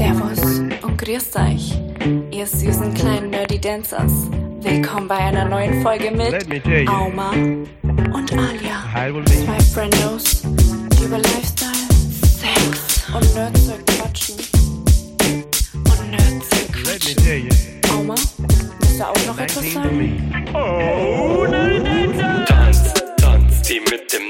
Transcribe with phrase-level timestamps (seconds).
[0.00, 1.78] Servus und grüßt euch,
[2.30, 4.10] ihr süßen kleinen Nerdy Dancers.
[4.62, 6.88] Willkommen bei einer neuen Folge mit.
[6.88, 8.82] Auma und Alia.
[8.96, 11.70] I will be Zwei Friendos, die über Lifestyle,
[12.22, 14.36] Sex und Nerdzeug quatschen.
[15.74, 17.48] Und Nerdzeug quatschen.
[17.92, 18.14] Auma,
[18.78, 20.34] willst du auch noch etwas 19 to sagen?
[20.54, 24.29] Oh, 19 Tanz, tanz, die mit dem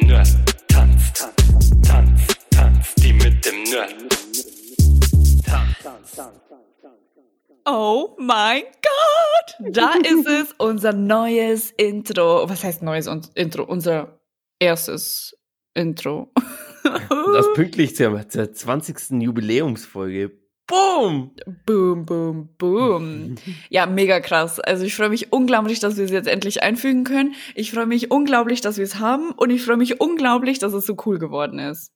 [7.72, 9.72] Oh mein Gott!
[9.72, 12.48] Da ist es, unser neues Intro.
[12.48, 13.62] Was heißt neues Intro?
[13.62, 14.20] Unser
[14.58, 15.36] erstes
[15.74, 16.32] Intro.
[16.82, 19.22] Das pünktlich zur, zur 20.
[19.22, 20.32] Jubiläumsfolge.
[20.66, 21.36] Boom!
[21.66, 23.34] Boom, boom, boom.
[23.68, 24.58] Ja, mega krass.
[24.58, 27.34] Also ich freue mich unglaublich, dass wir es jetzt endlich einfügen können.
[27.54, 29.30] Ich freue mich unglaublich, dass wir es haben.
[29.32, 31.92] Und ich freue mich unglaublich, dass es so cool geworden ist.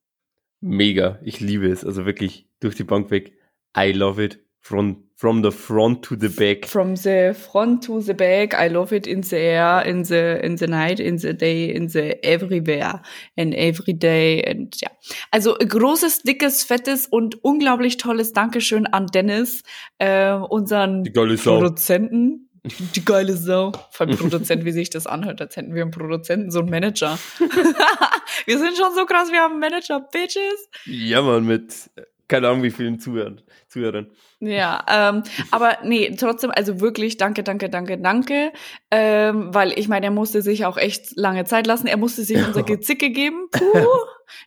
[0.60, 1.84] Mega, ich liebe es.
[1.84, 3.32] Also wirklich durch die Bank weg.
[3.76, 4.43] I love it.
[4.64, 6.64] From, from the front to the back.
[6.66, 10.56] From the front to the back, I love it in the air, in the, in
[10.56, 13.02] the night, in the day, in the everywhere
[13.36, 14.88] and every day and ja.
[15.30, 19.64] Also großes, dickes, fettes und unglaublich tolles Dankeschön an Dennis,
[19.98, 21.04] äh, unseren.
[21.12, 22.48] Produzenten.
[22.94, 23.72] Die geile Sau.
[23.90, 27.18] Vor allem Produzent, wie sich das anhört, als hätten wir einen Produzenten, so einen Manager.
[28.46, 30.70] wir sind schon so krass, wir haben einen Manager, Bitches.
[30.86, 31.90] Ja, Mann, mit
[32.28, 33.40] keine Ahnung wie vielen Zuhörern.
[33.68, 34.10] Zuhörern.
[34.40, 38.52] Ja, ähm, aber nee, trotzdem, also wirklich danke, danke, danke, danke,
[38.90, 41.86] ähm, weil ich meine, er musste sich auch echt lange Zeit lassen.
[41.86, 43.48] Er musste sich unser Gezicke geben.
[43.50, 43.86] Puh,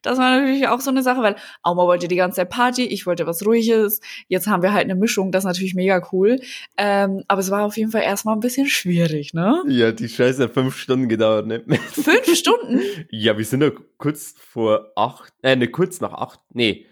[0.02, 3.06] das war natürlich auch so eine Sache, weil Auma wollte die ganze Zeit Party, ich
[3.06, 4.02] wollte was Ruhiges.
[4.28, 6.40] Jetzt haben wir halt eine Mischung, das ist natürlich mega cool.
[6.78, 9.64] Ähm, aber es war auf jeden Fall erstmal ein bisschen schwierig, ne?
[9.68, 11.64] Ja, die Scheiße hat fünf Stunden gedauert, ne?
[11.92, 12.82] Fünf Stunden?
[13.10, 16.86] Ja, wir sind ja kurz vor acht, äh, ne, kurz nach acht, nee,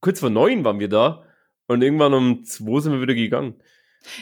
[0.00, 1.24] kurz vor neun waren wir da
[1.66, 3.54] und irgendwann um zwei sind wir wieder gegangen.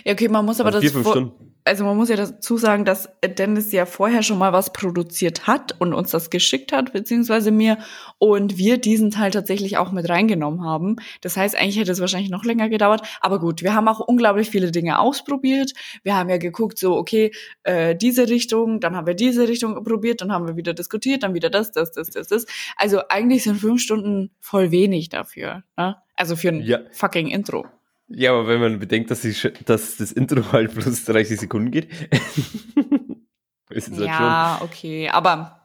[0.05, 1.55] Ja, okay, man muss aber Also das vier, fünf Stunden.
[1.65, 5.79] also man muss ja dazu sagen, dass Dennis ja vorher schon mal was produziert hat
[5.81, 7.79] und uns das geschickt hat, beziehungsweise mir,
[8.19, 10.97] und wir diesen Teil tatsächlich auch mit reingenommen haben.
[11.20, 13.03] Das heißt, eigentlich hätte es wahrscheinlich noch länger gedauert.
[13.20, 15.73] Aber gut, wir haben auch unglaublich viele Dinge ausprobiert.
[16.03, 17.31] Wir haben ja geguckt, so, okay,
[17.63, 21.35] äh, diese Richtung, dann haben wir diese Richtung probiert, dann haben wir wieder diskutiert, dann
[21.35, 22.47] wieder das, das, das, das, das.
[22.77, 25.63] Also eigentlich sind fünf Stunden voll wenig dafür.
[25.77, 25.97] Ne?
[26.17, 26.81] Also für ein Ja.
[26.92, 27.67] fucking Intro.
[28.08, 31.89] Ja, aber wenn man bedenkt, dass, Sch- dass das Intro halt bloß 30 Sekunden geht,
[33.70, 34.06] ist es halt schon.
[34.06, 35.64] Ja, okay, aber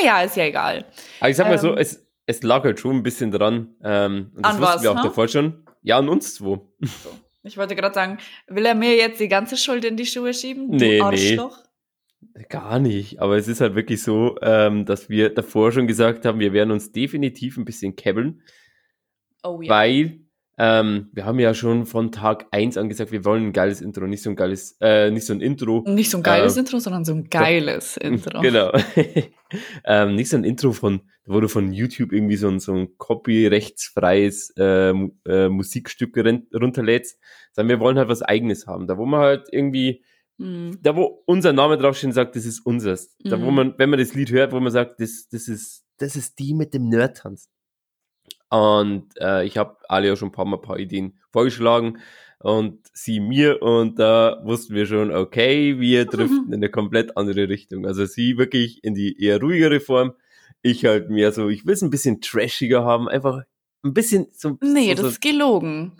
[0.00, 0.84] naja, ist ja egal.
[1.20, 3.74] Aber ich sag mal so, ähm, es, es lag halt schon ein bisschen dran.
[3.82, 5.02] Ähm, und das An wussten was, wir auch ne?
[5.02, 5.64] davor schon.
[5.82, 6.60] Ja, an uns zwei.
[7.42, 10.70] Ich wollte gerade sagen, will er mir jetzt die ganze Schuld in die Schuhe schieben?
[10.70, 11.00] Du Nee, nee.
[11.00, 11.58] Arschloch?
[12.48, 13.20] Gar nicht.
[13.20, 16.70] Aber es ist halt wirklich so, ähm, dass wir davor schon gesagt haben, wir werden
[16.70, 18.42] uns definitiv ein bisschen kebbeln,
[19.44, 19.70] Oh ja.
[19.70, 20.20] weil
[20.58, 24.06] ähm, wir haben ja schon von Tag eins an gesagt, wir wollen ein geiles Intro,
[24.06, 25.84] nicht so ein geiles, äh, nicht so ein Intro.
[25.86, 28.40] Nicht so ein geiles Äh, Intro, sondern so ein geiles Intro.
[28.40, 28.72] Genau.
[29.84, 32.96] ähm, nicht so ein Intro von, wo du von YouTube irgendwie so ein, so ein
[32.96, 34.90] copyrechtsfreies äh,
[35.26, 37.18] äh, Musikstück runterlädst,
[37.52, 38.86] sondern wir wollen halt was eigenes haben.
[38.86, 40.02] Da wo man halt irgendwie,
[40.38, 40.78] Hm.
[40.82, 43.16] da wo unser Name draufsteht und sagt, das ist unseres.
[43.24, 43.54] Da wo Mhm.
[43.54, 46.52] man, wenn man das Lied hört, wo man sagt, das, das ist, das ist die
[46.52, 47.48] mit dem Nerd-Tanz.
[48.48, 51.98] Und äh, ich habe Ali auch schon ein paar Mal ein paar Ideen vorgeschlagen
[52.38, 57.48] und sie mir und da wussten wir schon, okay, wir driften in eine komplett andere
[57.48, 57.86] Richtung.
[57.86, 60.12] Also sie wirklich in die eher ruhigere Form,
[60.62, 63.42] ich halt mehr so, ich will es ein bisschen trashiger haben, einfach
[63.82, 64.58] ein bisschen so.
[64.60, 65.92] Nee, so, das ist gelogen.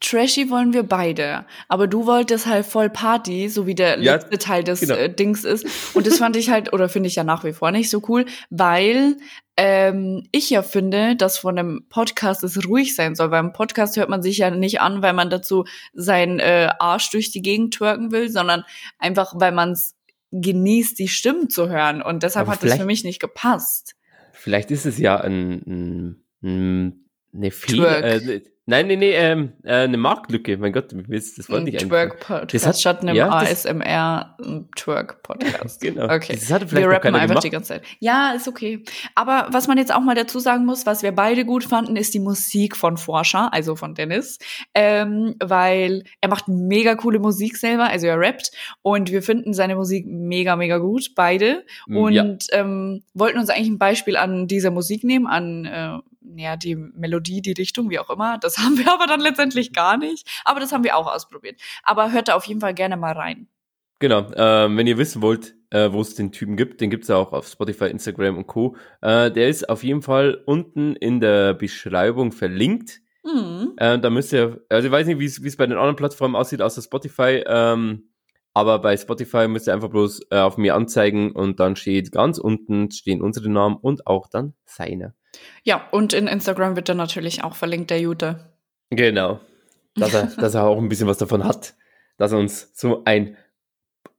[0.00, 1.44] Trashy wollen wir beide.
[1.68, 4.94] Aber du wolltest halt voll Party, so wie der Ja, letzte Teil des genau.
[4.94, 5.66] äh, Dings ist.
[5.94, 8.24] Und das fand ich halt, oder finde ich ja nach wie vor nicht so cool,
[8.48, 9.18] weil
[9.58, 13.28] ähm, ich ja finde, dass von einem Podcast es ruhig sein soll.
[13.28, 17.30] Beim Podcast hört man sich ja nicht an, weil man dazu seinen äh, Arsch durch
[17.30, 18.64] die Gegend twerken will, sondern
[18.98, 19.96] einfach, weil man es
[20.32, 22.00] genießt, die Stimmen zu hören.
[22.00, 23.96] Und deshalb Aber hat das für mich nicht gepasst.
[24.32, 27.50] Vielleicht ist es ja ein, ein, ein eine.
[27.50, 28.04] Twerk.
[28.04, 30.56] Äh, nein, nee, nee, ähm, äh, eine Marktlücke.
[30.56, 32.10] Mein Gott, das Wort Ein nicht einfallen.
[32.10, 35.80] Das Twerk-Podcast hat- statt einem ja, ASMR ein Twerk-Podcast.
[35.90, 36.04] Genau.
[36.04, 36.34] Okay.
[36.34, 37.44] Das hatte vielleicht Wir rappen einfach gemacht.
[37.44, 37.82] die ganze Zeit.
[37.98, 38.82] Ja, ist okay.
[39.14, 42.14] Aber was man jetzt auch mal dazu sagen muss, was wir beide gut fanden, ist
[42.14, 44.38] die Musik von Forscher, also von Dennis.
[44.74, 48.50] Ähm, weil er macht mega coole Musik selber, also er rappt.
[48.82, 51.64] Und wir finden seine Musik mega, mega gut, beide.
[51.88, 52.24] Und Ja.
[52.52, 55.98] ähm, wollten uns eigentlich ein Beispiel an dieser Musik nehmen, an äh,
[56.36, 58.38] ja, die Melodie, die Richtung, wie auch immer.
[58.38, 60.28] Das haben wir aber dann letztendlich gar nicht.
[60.44, 61.60] Aber das haben wir auch ausprobiert.
[61.82, 63.48] Aber hört da auf jeden Fall gerne mal rein.
[64.00, 67.16] Genau, ähm, wenn ihr wissen wollt, äh, wo es den Typen gibt, den gibt's ja
[67.16, 68.76] auch auf Spotify, Instagram und Co.
[69.02, 73.00] Äh, der ist auf jeden Fall unten in der Beschreibung verlinkt.
[73.22, 73.74] Mhm.
[73.76, 75.96] Äh, da müsst ihr, also ich weiß nicht, wie es wie es bei den anderen
[75.96, 77.44] Plattformen aussieht, außer Spotify.
[77.46, 78.10] Ähm,
[78.54, 82.38] aber bei Spotify müsst ihr einfach bloß äh, auf mir anzeigen und dann steht ganz
[82.38, 85.14] unten stehen unsere Namen und auch dann seine.
[85.62, 88.52] Ja, und in Instagram wird dann natürlich auch verlinkt, der Jute.
[88.90, 89.40] Genau.
[89.94, 91.74] Dass er, dass er auch ein bisschen was davon hat,
[92.16, 93.36] dass er uns so ein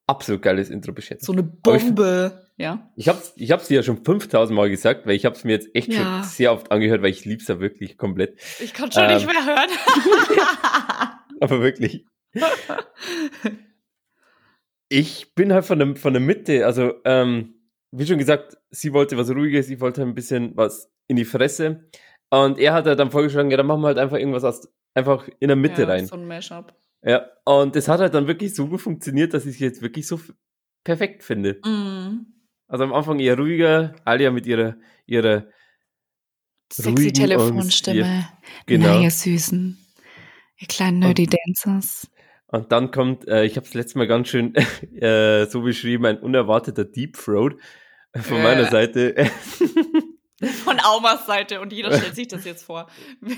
[0.08, 1.26] absolut geiles Intro beschätzt.
[1.26, 2.48] So eine Aber ich- Bombe.
[2.58, 2.92] Ja.
[2.96, 5.70] Ich hab's, ich hab's dir ja schon 5000 Mal gesagt, weil ich hab's mir jetzt
[5.74, 6.00] echt Ja.
[6.22, 8.38] schon sehr oft angehört, weil ich lieb's ja wirklich komplett.
[8.60, 9.16] Ich kann schon Ähm.
[9.16, 9.70] nicht mehr hören.
[11.42, 12.06] Aber wirklich.
[14.90, 17.56] Ich bin halt von der, von der Mitte, also ähm,
[17.92, 21.90] wie schon gesagt, sie wollte was Ruhiges, ich wollte ein bisschen was in die Fresse.
[22.30, 25.28] Und er hat halt dann vorgeschlagen, ja, dann machen wir halt einfach irgendwas aus, einfach
[25.40, 26.06] in der Mitte ja, rein.
[26.06, 26.74] So ein Mashup.
[27.04, 30.08] Ja, und das hat halt dann wirklich so gut funktioniert, dass ich es jetzt wirklich
[30.08, 30.20] so
[30.84, 31.60] perfekt finde.
[31.66, 32.28] Mhm.
[32.68, 35.48] Also am Anfang eher ruhiger, Alia mit ihrer, ihrer
[36.72, 38.30] Sexy Telefonstimme.
[38.66, 38.88] genau.
[38.88, 39.78] Na, ihr Süßen.
[40.58, 42.10] Ihr kleinen Nerdy Dancers.
[42.52, 44.54] Und dann kommt, äh, ich habe es letztes Mal ganz schön
[45.02, 47.56] äh, so beschrieben, ein unerwarteter Deep Throat
[48.16, 48.44] von Äh.
[48.44, 49.16] meiner Seite.
[50.64, 52.88] Von Aumas Seite und jeder stellt sich das jetzt vor.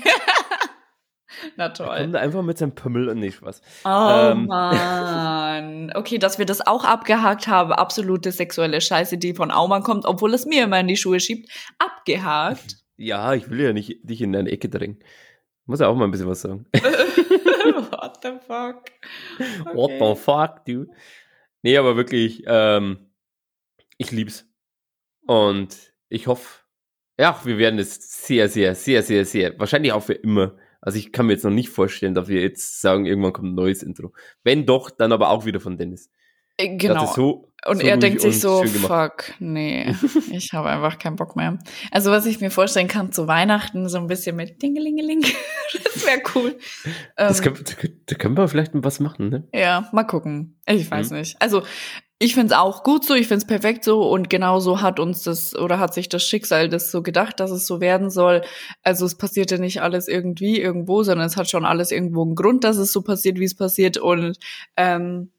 [1.56, 1.98] Na toll.
[1.98, 3.60] Kommt einfach mit seinem Pümmel und nicht was.
[3.84, 4.46] Oh Ähm.
[4.46, 5.92] Mann.
[5.94, 7.72] Okay, dass wir das auch abgehakt haben.
[7.72, 11.50] Absolute sexuelle Scheiße, die von Aumann kommt, obwohl es mir immer in die Schuhe schiebt.
[11.78, 12.76] Abgehakt.
[12.96, 15.00] Ja, ich will ja nicht dich in eine Ecke drängen.
[15.66, 16.66] Muss ja auch mal ein bisschen was sagen.
[17.64, 18.90] What the fuck?
[19.74, 20.90] What the fuck, dude?
[21.62, 23.10] Nee, aber wirklich, ähm,
[23.96, 24.46] ich lieb's.
[25.26, 26.64] Und ich hoffe,
[27.18, 30.56] ja, wir werden es sehr, sehr, sehr, sehr, sehr, wahrscheinlich auch für immer.
[30.80, 33.54] Also ich kann mir jetzt noch nicht vorstellen, dass wir jetzt sagen, irgendwann kommt ein
[33.54, 34.12] neues Intro.
[34.42, 36.10] Wenn doch, dann aber auch wieder von Dennis.
[36.56, 37.06] Äh, Genau.
[37.14, 39.94] so, Und so er denkt sich so, fuck, nee,
[40.30, 41.58] ich habe einfach keinen Bock mehr.
[41.90, 45.22] Also was ich mir vorstellen kann, zu Weihnachten so ein bisschen mit Dingelingeling,
[45.84, 46.56] das wäre cool.
[47.16, 49.48] Das Ähm, können, da- da können wir vielleicht was machen, ne?
[49.54, 50.58] Ja, mal gucken.
[50.66, 51.18] Ich weiß Mhm.
[51.18, 51.36] nicht.
[51.40, 51.62] Also
[52.20, 55.54] ich find's auch gut so, ich find's perfekt so und genau so hat uns das
[55.56, 58.42] oder hat sich das Schicksal das so gedacht, dass es so werden soll.
[58.82, 62.62] Also es passierte nicht alles irgendwie irgendwo, sondern es hat schon alles irgendwo einen Grund,
[62.62, 64.38] dass es so passiert, wie es passiert und
[64.76, 65.32] ähm,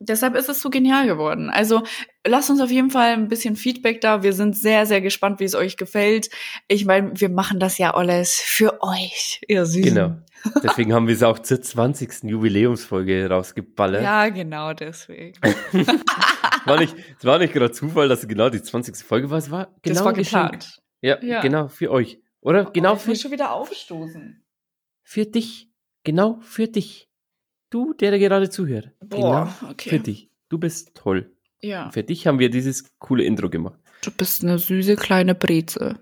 [0.00, 1.50] deshalb ist es so genial geworden.
[1.50, 1.82] Also
[2.26, 4.22] lasst uns auf jeden Fall ein bisschen Feedback da.
[4.22, 6.30] Wir sind sehr, sehr gespannt, wie es euch gefällt.
[6.68, 9.82] Ich meine, wir machen das ja alles für euch, ihr Süßen.
[9.94, 10.16] Genau.
[10.62, 12.24] Deswegen haben wir es auch zur 20.
[12.24, 14.02] Jubiläumsfolge rausgeballert.
[14.02, 15.38] Ja, genau deswegen.
[16.64, 18.96] War nicht, es war nicht gerade Zufall, dass es genau die 20.
[18.98, 19.38] Folge war.
[19.38, 20.80] Es war genau das war geplant.
[21.00, 21.40] Ja, Ja.
[21.40, 22.20] genau, für euch.
[22.40, 22.66] Oder?
[22.66, 24.44] Genau oh, ich für, muss schon wieder aufstoßen.
[25.02, 25.70] für dich.
[26.04, 27.07] Genau für dich.
[27.70, 28.90] Du, der da gerade zuhört.
[29.00, 29.90] Boah, genau okay.
[29.90, 30.30] für dich.
[30.48, 31.36] Du bist toll.
[31.60, 31.90] Ja.
[31.90, 33.78] Für dich haben wir dieses coole Intro gemacht.
[34.02, 36.00] Du bist eine süße kleine Breze.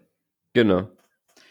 [0.53, 0.89] Genau.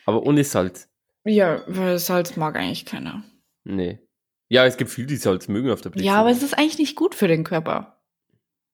[0.05, 0.89] Aber ohne Salz.
[1.25, 3.23] Ja, weil Salz mag eigentlich keiner.
[3.63, 3.99] Nee.
[4.47, 6.05] Ja, es gibt viele, die Salz mögen auf der Brezel.
[6.05, 7.99] Ja, aber es ist eigentlich nicht gut für den Körper.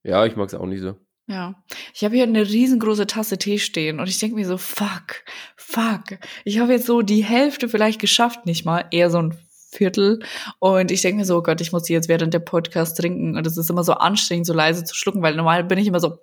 [0.04, 0.98] Ja, ich mag es auch nicht so.
[1.28, 1.64] Ja.
[1.94, 5.24] Ich habe hier eine riesengroße Tasse Tee stehen und ich denke mir so, fuck,
[5.56, 6.20] fuck.
[6.44, 9.38] Ich habe jetzt so die Hälfte vielleicht geschafft, nicht mal, eher so ein
[9.72, 10.20] Viertel.
[10.60, 13.38] Und ich denke mir so, oh Gott, ich muss die jetzt während der Podcast trinken.
[13.38, 16.00] Und es ist immer so anstrengend, so leise zu schlucken, weil normal bin ich immer
[16.00, 16.20] so.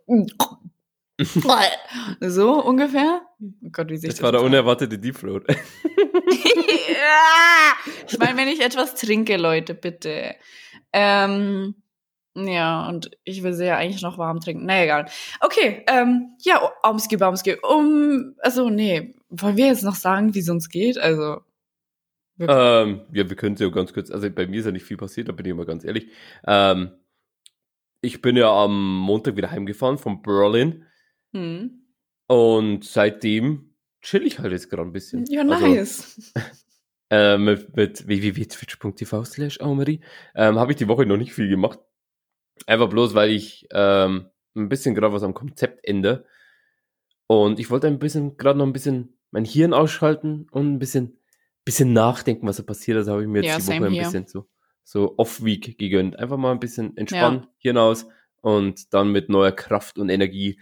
[2.20, 3.22] so ungefähr.
[3.40, 5.44] Oh Gott, wie sich Das war der unerwartete Deep Throat.
[5.48, 5.54] ja.
[8.08, 10.34] Ich meine, wenn ich etwas trinke, Leute, bitte.
[10.92, 11.74] Ähm,
[12.34, 14.66] ja, und ich will sie ja eigentlich noch warm trinken.
[14.66, 15.06] Na egal.
[15.40, 17.56] Okay, ähm, ja, Omski, Baumski.
[17.62, 20.98] Um, also, nee, wollen wir jetzt noch sagen, wie es uns geht?
[20.98, 21.42] Also.
[22.40, 24.96] Ähm, ja, wir können es ja ganz kurz, also bei mir ist ja nicht viel
[24.96, 26.08] passiert, da bin ich mal ganz ehrlich.
[26.46, 26.90] Ähm,
[28.00, 30.84] ich bin ja am Montag wieder heimgefahren von Berlin
[31.32, 31.82] Hm.
[32.28, 35.26] und seitdem chill ich halt jetzt gerade ein bisschen.
[35.26, 36.32] Ja, Also, nice.
[37.10, 41.80] äh, mit, mit www.twitch.tv slash ähm, habe ich die Woche noch nicht viel gemacht.
[42.66, 44.26] Einfach bloß, weil ich ähm,
[44.56, 46.24] ein bisschen gerade was am Konzept ändere.
[47.26, 51.17] Und ich wollte ein bisschen, gerade noch ein bisschen mein Hirn ausschalten und ein bisschen,
[51.68, 52.96] bisschen nachdenken, was da passiert.
[52.98, 54.04] Also habe ich mir jetzt Ja, die Woche ein here.
[54.04, 54.46] bisschen so,
[54.84, 56.18] so Off-Week gegönnt.
[56.18, 58.06] Einfach mal ein bisschen entspannen, Hirn aus
[58.40, 60.58] und dann mit neuer Kraft und Energie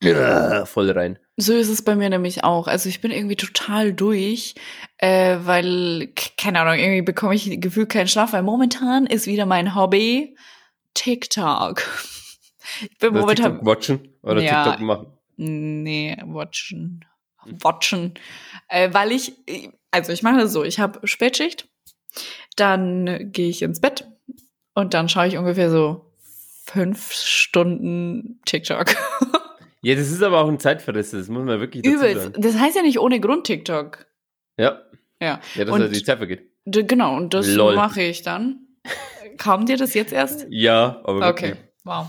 [0.00, 1.18] äh, voll rein.
[1.36, 2.68] So ist es bei mir nämlich auch.
[2.68, 4.54] Also ich bin irgendwie total durch,
[4.98, 9.74] äh, weil, keine Ahnung, irgendwie bekomme ich gefühlt keinen Schlaf, weil momentan ist wieder mein
[9.74, 10.36] Hobby
[10.94, 11.82] TikTok.
[12.80, 13.52] Ich bin Oder momentan.
[13.52, 14.64] TikTok watchen oder Ja.
[14.64, 15.06] TikTok machen.
[15.36, 17.04] Nee, watchen.
[17.44, 18.14] Watchen.
[18.68, 19.34] Äh, weil ich,
[19.94, 21.68] also ich mache das so, ich habe Spätschicht,
[22.56, 24.06] dann gehe ich ins Bett
[24.74, 26.10] und dann schaue ich ungefähr so
[26.66, 28.86] fünf Stunden TikTok.
[29.86, 32.22] Ja, das ist aber auch ein Zeitverriss, das muss man wirklich dazu Übelst.
[32.22, 32.40] sagen.
[32.40, 34.06] Das heißt ja nicht ohne Grund TikTok.
[34.56, 34.80] Ja,
[35.20, 35.40] Ja.
[35.54, 36.48] Ja, dass Und- er die Zeit vergeht.
[36.64, 37.74] Genau, und das Lol.
[37.74, 38.60] mache ich dann.
[39.36, 40.46] Kam dir das jetzt erst?
[40.48, 41.56] Ja, aber Okay.
[41.84, 42.06] Wow.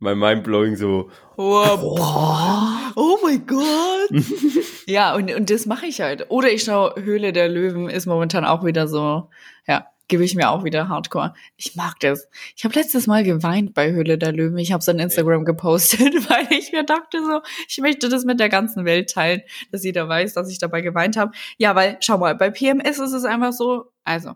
[0.00, 1.10] Mein Mindblowing so.
[1.38, 1.98] Oh,
[2.96, 4.10] oh mein Gott.
[4.86, 6.30] ja, und, und das mache ich halt.
[6.30, 9.30] Oder ich schaue Höhle der Löwen, ist momentan auch wieder so,
[9.66, 11.34] ja, gebe ich mir auch wieder Hardcore.
[11.56, 12.28] Ich mag das.
[12.56, 14.58] Ich habe letztes Mal geweint bei Höhle der Löwen.
[14.58, 18.40] Ich habe es an Instagram gepostet, weil ich mir dachte so, ich möchte das mit
[18.40, 21.32] der ganzen Welt teilen, dass jeder weiß, dass ich dabei geweint habe.
[21.58, 24.32] Ja, weil, schau mal, bei PMS ist es einfach so, also,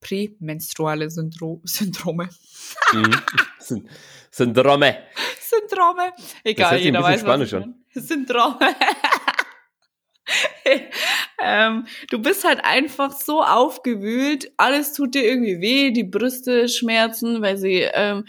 [0.00, 2.30] prämenstruale Syndro Syndrome.
[2.92, 3.10] Mhm.
[3.58, 3.88] Syn-
[4.30, 4.96] Syndrome.
[5.40, 6.12] Syndrome.
[6.44, 8.06] Egal, hört sich ein jeder bisschen weiß, Spanisch was ich meine.
[8.06, 8.58] Syndrome.
[11.42, 17.42] ähm, du bist halt einfach so aufgewühlt, alles tut dir irgendwie weh, die Brüste schmerzen,
[17.42, 18.24] weil sie ähm,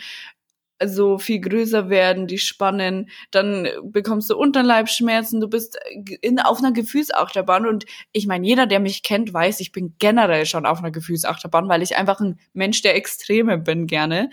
[0.83, 5.77] so viel größer werden, die spannen, dann bekommst du Unterleibsschmerzen, du bist
[6.21, 10.45] in, auf einer Gefühlsachterbahn und ich meine, jeder, der mich kennt, weiß, ich bin generell
[10.45, 14.29] schon auf einer Gefühlsachterbahn, weil ich einfach ein Mensch der Extreme bin gerne.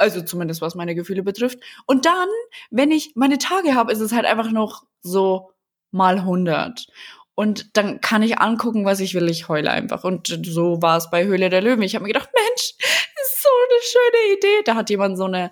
[0.00, 1.58] Also zumindest was meine Gefühle betrifft.
[1.86, 2.28] Und dann,
[2.70, 5.52] wenn ich meine Tage habe, ist es halt einfach noch so
[5.90, 6.86] mal 100.
[7.34, 9.28] Und dann kann ich angucken, was ich will.
[9.28, 10.04] Ich heule einfach.
[10.04, 11.82] Und so war es bei Höhle der Löwen.
[11.82, 14.62] Ich habe mir gedacht, Mensch, ist so eine schöne Idee.
[14.64, 15.50] Da hat jemand so eine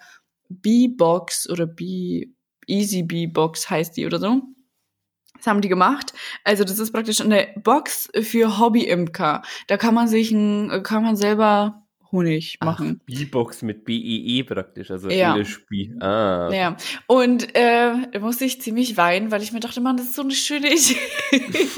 [0.48, 2.26] B-Box oder B,
[2.66, 4.42] Easy B-Box heißt die oder so.
[5.38, 6.12] Das haben die gemacht.
[6.44, 9.42] Also das ist praktisch eine Box für Hobby-Imker.
[9.68, 13.00] Da kann man sich ein, kann man selber Honig machen.
[13.06, 15.36] B-Box mit B-E-E praktisch, also Ja.
[15.68, 15.90] B.
[16.00, 16.50] Ah.
[16.52, 20.14] Ja, und äh, da musste ich ziemlich weinen, weil ich mir dachte, Mann, das ist
[20.14, 20.96] so eine schöne Idee.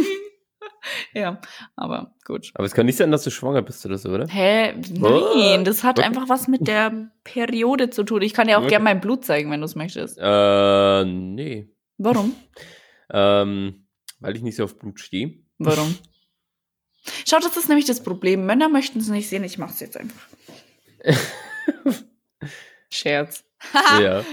[1.15, 1.41] ja,
[1.77, 2.51] aber gut.
[2.55, 4.27] Aber es kann nicht sein, dass du schwanger bist oder so, oder?
[4.29, 4.75] Hä?
[4.93, 6.07] Nein, das hat Okay.
[6.07, 8.23] einfach was mit der Periode zu tun.
[8.23, 8.71] Ich kann dir auch Okay.
[8.71, 10.19] gerne mein Blut zeigen, wenn du es möchtest.
[10.21, 11.69] Äh, nee.
[11.99, 12.35] Warum?
[13.13, 13.87] Ähm,
[14.21, 15.43] weil ich nicht so auf Blut stehe.
[15.59, 15.97] Warum?
[17.27, 18.47] Schau, das ist nämlich das Problem.
[18.47, 20.29] Männer möchten es nicht sehen, ich mach's jetzt einfach.
[22.91, 23.45] Scherz.
[24.01, 24.25] ja.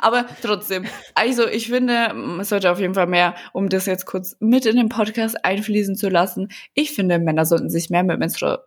[0.00, 4.36] Aber trotzdem, also ich finde, man sollte auf jeden Fall mehr, um das jetzt kurz
[4.40, 8.64] mit in den Podcast einfließen zu lassen, ich finde, Männer sollten sich mehr mit Menstrual,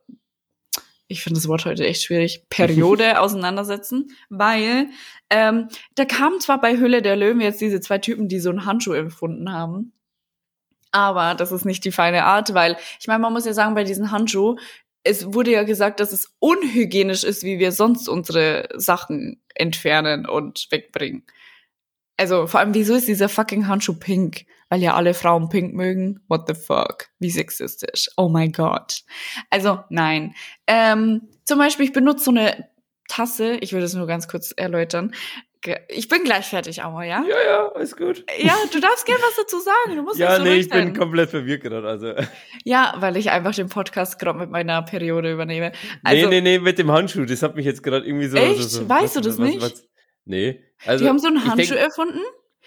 [1.07, 4.87] ich finde das Wort heute echt schwierig, Periode auseinandersetzen, weil
[5.29, 8.65] ähm, da kamen zwar bei Hülle der Löwen jetzt diese zwei Typen, die so einen
[8.65, 9.93] Handschuh empfunden haben,
[10.95, 13.83] aber das ist nicht die feine Art, weil ich meine, man muss ja sagen, bei
[13.83, 14.55] diesen Handschuh,
[15.03, 20.67] es wurde ja gesagt, dass es unhygienisch ist, wie wir sonst unsere Sachen entfernen und
[20.71, 21.25] wegbringen.
[22.15, 24.45] Also vor allem, wieso ist dieser fucking Handschuh pink?
[24.69, 26.21] Weil ja alle Frauen pink mögen.
[26.29, 27.09] What the fuck?
[27.19, 28.09] Wie sexistisch.
[28.15, 29.01] Oh my god.
[29.49, 30.33] Also nein.
[30.65, 32.69] Ähm, zum Beispiel, ich benutze so eine
[33.09, 33.57] Tasse.
[33.57, 35.13] Ich will das nur ganz kurz erläutern.
[35.89, 37.23] Ich bin gleich fertig, aber ja?
[37.27, 38.23] Ja, ja, alles gut.
[38.39, 39.95] Ja, du darfst gerne was dazu sagen.
[39.95, 41.87] Du musst Ja, nicht so nee, ich bin komplett verwirrt gerade.
[41.87, 42.13] Also,
[42.63, 45.71] Ja, weil ich einfach den Podcast gerade mit meiner Periode übernehme.
[46.03, 48.37] Also, nee, nee, nee, mit dem Handschuh, das hat mich jetzt gerade irgendwie so.
[48.37, 48.61] Echt?
[48.61, 49.83] So, so, Weißt du das nicht?
[50.25, 50.61] nee.
[50.85, 52.19] Also, die haben so einen Handschuh denk- erfunden.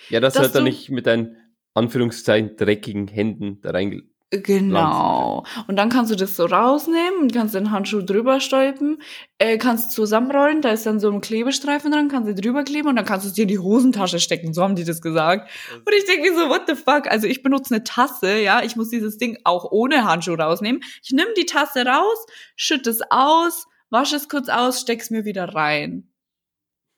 [0.08, 1.36] Ja, du halt dann nicht mit deinen
[1.74, 4.07] Anführungszeichen dreckigen Händen da rein.
[4.30, 5.44] Genau.
[5.68, 9.00] Und dann kannst du das so rausnehmen und kannst den Handschuh drüber stülpen,
[9.38, 12.96] äh, kannst zusammenrollen, da ist dann so ein Klebestreifen dran, kannst du drüber kleben und
[12.96, 15.50] dann kannst du es dir in die Hosentasche stecken, so haben die das gesagt.
[15.72, 17.10] Und ich denke mir so, what the fuck?
[17.10, 20.82] Also ich benutze eine Tasse, ja, ich muss dieses Ding auch ohne Handschuh rausnehmen.
[21.02, 25.54] Ich nehme die Tasse raus, schütte es aus, wasche es kurz aus, steck's mir wieder
[25.54, 26.12] rein.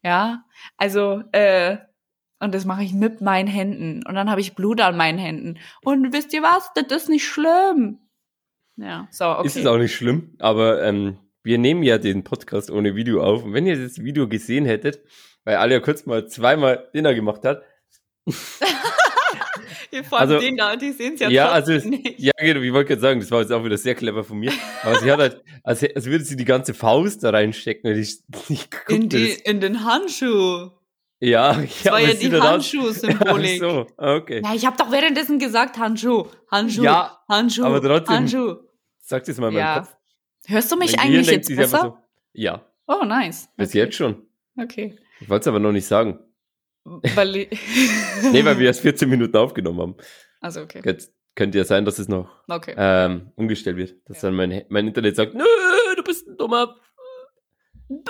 [0.03, 0.45] Ja,
[0.77, 1.77] also, äh,
[2.41, 4.03] und das mache ich mit meinen Händen.
[4.07, 5.59] Und dann habe ich Blut an meinen Händen.
[5.85, 6.71] Und wisst ihr was?
[6.75, 7.99] Das ist nicht schlimm.
[8.77, 9.47] Ja, so, okay.
[9.47, 13.45] Ist es auch nicht schlimm, aber ähm, wir nehmen ja den Podcast ohne Video auf.
[13.45, 15.01] Und wenn ihr das Video gesehen hättet,
[15.45, 17.63] weil Alia kurz mal zweimal Dinner gemacht hat,
[20.09, 22.19] Vor allem also- den da, die sehen es ja, Ja, also es- nicht.
[22.19, 24.53] ja, genau, ich wollte gerade sagen, das war jetzt auch wieder sehr clever von mir.
[24.85, 27.91] Aber sie hat halt, als, als würde sie die ganze Faust da reinstecken.
[27.93, 29.37] Und ich, ich In, die, das.
[29.43, 30.71] in den Handschuh.
[31.23, 33.63] Ja, Das ja, war ja die Handschuh-Symbolik.
[33.63, 34.41] Ach so, okay.
[34.43, 38.57] Ja, ich habe doch währenddessen gesagt Handschuh, Handschuh, Ja, Handschuh, aber trotzdem- Handschuh.
[39.01, 39.79] Sag das mal in meinem Ja.
[39.81, 39.97] Kopf.
[40.47, 41.81] Hörst du mich Mein eigentlich jetzt denkt besser?
[41.83, 41.99] So,
[42.33, 43.49] ja, Oh, nice.
[43.57, 43.79] bis okay.
[43.79, 44.27] jetzt schon.
[44.57, 44.99] Okay.
[45.21, 46.19] Ich wollte es aber noch nicht sagen.
[46.85, 47.51] Weil ich-
[48.33, 49.97] Nee, weil wir erst 14 Minuten aufgenommen haben.
[50.41, 50.81] Also, okay.
[50.83, 52.75] Jetzt könnte ja sein, dass es noch Okay.
[52.79, 53.95] ähm, umgestellt wird.
[54.07, 54.29] Dass Ja.
[54.31, 55.45] dann mein, mein Internet sagt, nö,
[55.97, 56.77] du bist ein dummer.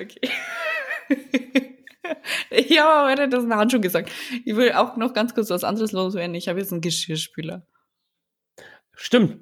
[0.00, 0.30] Okay.
[2.50, 4.10] Ich habe aber währenddessen Handschuh gesagt.
[4.44, 6.34] Ich will auch noch ganz kurz was anderes loswerden.
[6.34, 7.66] Ich habe jetzt einen Geschirrspüler.
[8.94, 9.38] Stimmt.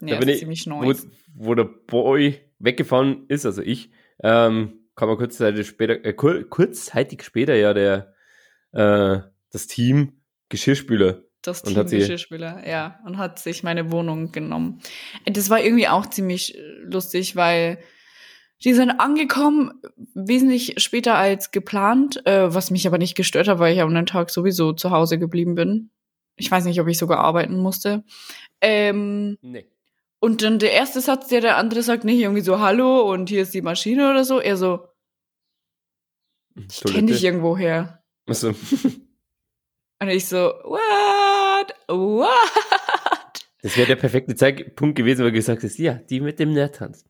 [0.00, 0.94] Ja, da bin ist ich, ziemlich wo, neu.
[1.34, 3.90] wo der Boy weggefahren ist, also ich,
[4.22, 8.14] ähm, kam mal kurzzeitig später, äh, kur kurzzeitig später ja der,
[8.72, 9.20] äh,
[9.50, 13.00] das Team Geschirrspüler Das Team Geschirrspüler, ja.
[13.04, 14.80] Und hat sich meine Wohnung genommen.
[15.26, 17.78] Das war irgendwie auch ziemlich äh, lustig, weil
[18.64, 19.72] die sind angekommen,
[20.14, 24.06] wesentlich später als geplant, äh, was mich aber nicht gestört hat, weil ich am anderen
[24.06, 25.90] Tag sowieso zu Hause geblieben bin.
[26.36, 28.04] Ich weiß nicht, ob ich sogar arbeiten musste.
[28.60, 29.66] Ähm, Nee.
[30.20, 33.42] und dann der erste Satz, der der andere sagt, nicht irgendwie so, hallo und hier
[33.42, 34.40] ist die Maschine oder so.
[34.40, 34.86] Er so,
[36.54, 38.02] ich kenne dich irgendwo her.
[38.26, 38.54] Achso.
[39.98, 41.74] Und ich so, what?
[41.88, 42.30] What?
[43.62, 47.04] Das wäre der perfekte Zeitpunkt gewesen, weil du gesagt hast, ja, die mit dem Nerdtanz.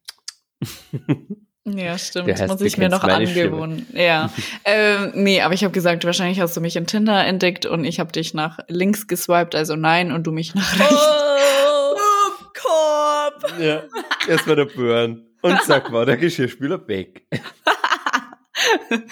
[1.68, 2.28] Ja, stimmt.
[2.28, 3.88] Das muss ich mir noch angewöhnen.
[3.92, 4.30] Ja.
[4.64, 7.98] ähm, nee, aber ich habe gesagt, wahrscheinlich hast du mich in Tinder entdeckt und ich
[7.98, 10.94] habe dich nach links geswiped, also nein, und du mich nach rechts.
[10.94, 11.96] Oh,
[12.54, 13.60] Korb!
[13.60, 13.82] Ja,
[14.28, 15.26] erst war der Burn.
[15.42, 17.26] Und zack, war der Geschirrspüler weg.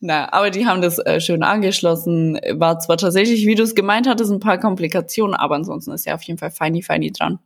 [0.00, 2.38] Na, aber die haben das äh, schön angeschlossen.
[2.52, 6.14] War zwar tatsächlich, wie du es gemeint hattest, ein paar Komplikationen, aber ansonsten ist ja
[6.14, 7.38] auf jeden Fall feini feini dran.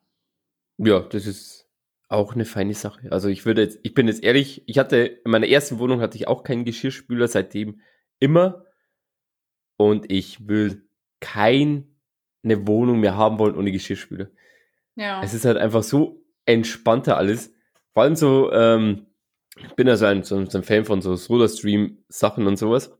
[0.78, 1.61] Ja, das ist
[2.12, 3.10] auch eine feine Sache.
[3.10, 6.16] Also ich würde jetzt, ich bin jetzt ehrlich, ich hatte, in meiner ersten Wohnung hatte
[6.16, 7.80] ich auch keinen Geschirrspüler, seitdem
[8.18, 8.66] immer.
[9.76, 10.86] Und ich will
[11.20, 11.86] keine
[12.42, 14.28] Wohnung mehr haben wollen ohne Geschirrspüler.
[14.94, 15.22] Ja.
[15.22, 17.54] Es ist halt einfach so entspannter alles.
[17.92, 19.06] Vor allem so, ähm,
[19.56, 22.96] ich bin ja so ein, so, ein Fan von so Soda-Stream-Sachen und sowas.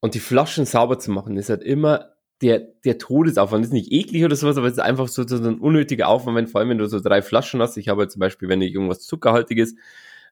[0.00, 3.64] Und die Flaschen sauber zu machen, ist halt immer der, der Todesaufwand.
[3.64, 6.46] Ist nicht eklig oder sowas, aber es ist einfach so, so ein unnötiger Aufwand, wenn,
[6.46, 7.76] vor allem wenn du so drei Flaschen hast.
[7.76, 9.74] Ich habe halt zum Beispiel, wenn ich irgendwas Zuckerhaltiges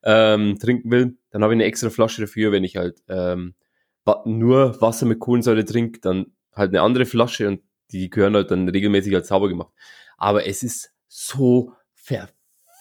[0.02, 2.52] ähm, trinken will, dann habe ich eine extra Flasche dafür.
[2.52, 3.54] Wenn ich halt ähm,
[4.24, 8.68] nur Wasser mit Kohlensäure trinke, dann halt eine andere Flasche und die gehören halt dann
[8.68, 9.72] regelmäßig als sauber gemacht.
[10.16, 12.28] Aber es ist so ver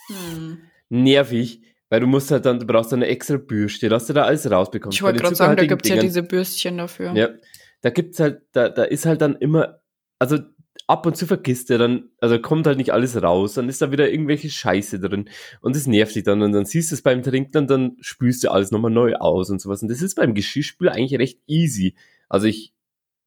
[0.08, 0.58] Hm.
[0.89, 4.24] nervig, weil du musst halt dann, du brauchst dann eine extra Bürste, dass du da
[4.24, 4.98] alles rausbekommst.
[4.98, 7.13] Ich wollte gerade sagen, da zuckerhaltigen gibt's ja diese Bürstchen dafür.
[7.15, 7.30] Ja,
[7.84, 9.82] da gibt's halt, da, da ist halt dann immer,
[10.18, 10.40] also
[10.88, 13.92] ab und zu vergisst er dann, also kommt halt nicht alles raus, dann ist da
[13.92, 15.30] wieder irgendwelche Scheiße drin
[15.62, 18.43] und das nervt dich dann und dann siehst du es beim Trinken und dann spülst
[18.43, 21.96] du alles nochmal neu aus und sowas und das ist beim Geschirrspüler eigentlich recht easy.
[22.30, 22.74] Also ich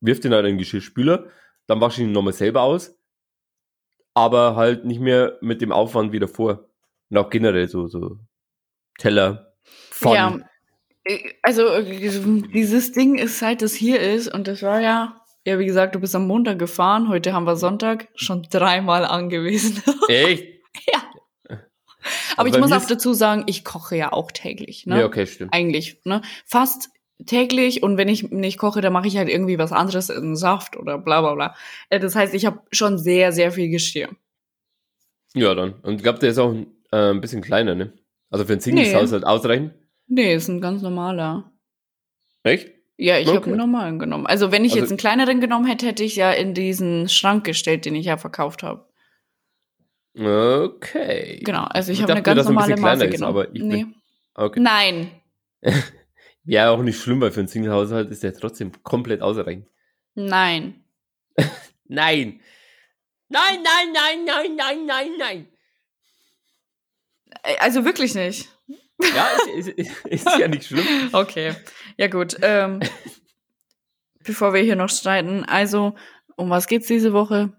[0.00, 1.26] wirf den halt in den Geschirrspüler,
[1.66, 2.98] dann wasche ich ihn nochmal selber aus,
[4.14, 6.70] aber halt nicht mehr mit dem Aufwand wie davor.
[7.10, 8.18] Und auch generell so, so
[8.98, 9.54] Teller,
[9.90, 10.40] Pfannen.
[10.40, 10.48] Ja,
[11.42, 11.84] also äh,
[12.52, 16.00] dieses Ding ist, seit es hier ist, und das war ja, ja, wie gesagt, du
[16.00, 19.82] bist am Montag gefahren, heute haben wir Sonntag, schon dreimal angewiesen.
[20.08, 20.56] Echt?
[22.36, 24.86] Aber Also ich muss auch dazu sagen, ich koche ja auch täglich.
[24.86, 25.00] Ne?
[25.00, 25.52] Ja, okay, stimmt.
[25.52, 26.22] Eigentlich, ne?
[26.44, 26.90] Fast
[27.24, 30.76] täglich und wenn ich nicht koche, dann mache ich halt irgendwie was anderes in Saft
[30.76, 31.54] oder bla bla bla.
[31.88, 34.10] Äh, Das heißt, ich habe schon sehr, sehr viel Geschirr.
[35.34, 35.74] Ja, dann.
[35.82, 36.54] Und ich glaube, der ist auch
[36.92, 37.92] äh, ein bisschen kleiner, ne?
[38.30, 39.74] Also für ein Singles-Haushalt ausreichend.
[40.08, 41.52] Nee, ist ein ganz normaler.
[42.42, 42.70] Echt?
[42.96, 43.36] Ja, ich Okay.
[43.36, 44.26] habe einen normalen genommen.
[44.26, 47.44] Also wenn ich Also- jetzt einen kleineren genommen hätte, hätte ich ja in diesen Schrank
[47.44, 48.86] gestellt, den ich ja verkauft habe.
[50.18, 51.40] Okay.
[51.44, 53.30] Genau, also ich Ich habe eine mir, ganz ein normale kleiner Maße ist, genommen.
[53.36, 53.86] aber ich bin- nee.
[54.34, 54.60] Okay.
[54.60, 55.10] Nein.
[56.48, 59.66] Ja, auch nicht schlimm, weil für ein Single-Haushalt ist der trotzdem komplett ausreichend.
[60.14, 60.84] Nein.
[61.88, 62.40] Nein!
[63.28, 65.48] Nein, nein, nein, nein, nein, nein, nein!
[67.42, 68.48] Äh, Also wirklich nicht.
[69.00, 70.84] Ja, ist, ist, ist, ja nicht schlimm.
[71.12, 71.54] Okay.
[71.96, 72.36] Ja gut.
[72.42, 72.80] Ähm,
[74.24, 75.94] bevor wir hier noch streiten, also
[76.36, 77.52] um was geht's diese Woche?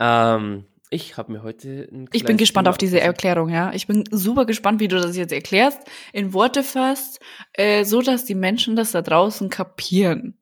[0.00, 3.00] Ähm, ich habe mir heute ein Ich bin gespannt Thema auf diese.
[3.00, 3.72] Erklärung, ja.
[3.72, 5.80] Ich bin super gespannt, wie du das jetzt erklärst,
[6.12, 7.20] in Worte fasst,
[7.52, 10.38] äh, so dass die Menschen das da draußen kapieren.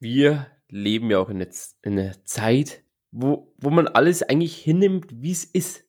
[0.00, 4.56] Wir leben ja auch in einer, Z- in einer Zeit, wo, wo man alles eigentlich
[4.56, 5.84] hinnimmt, wie es ist.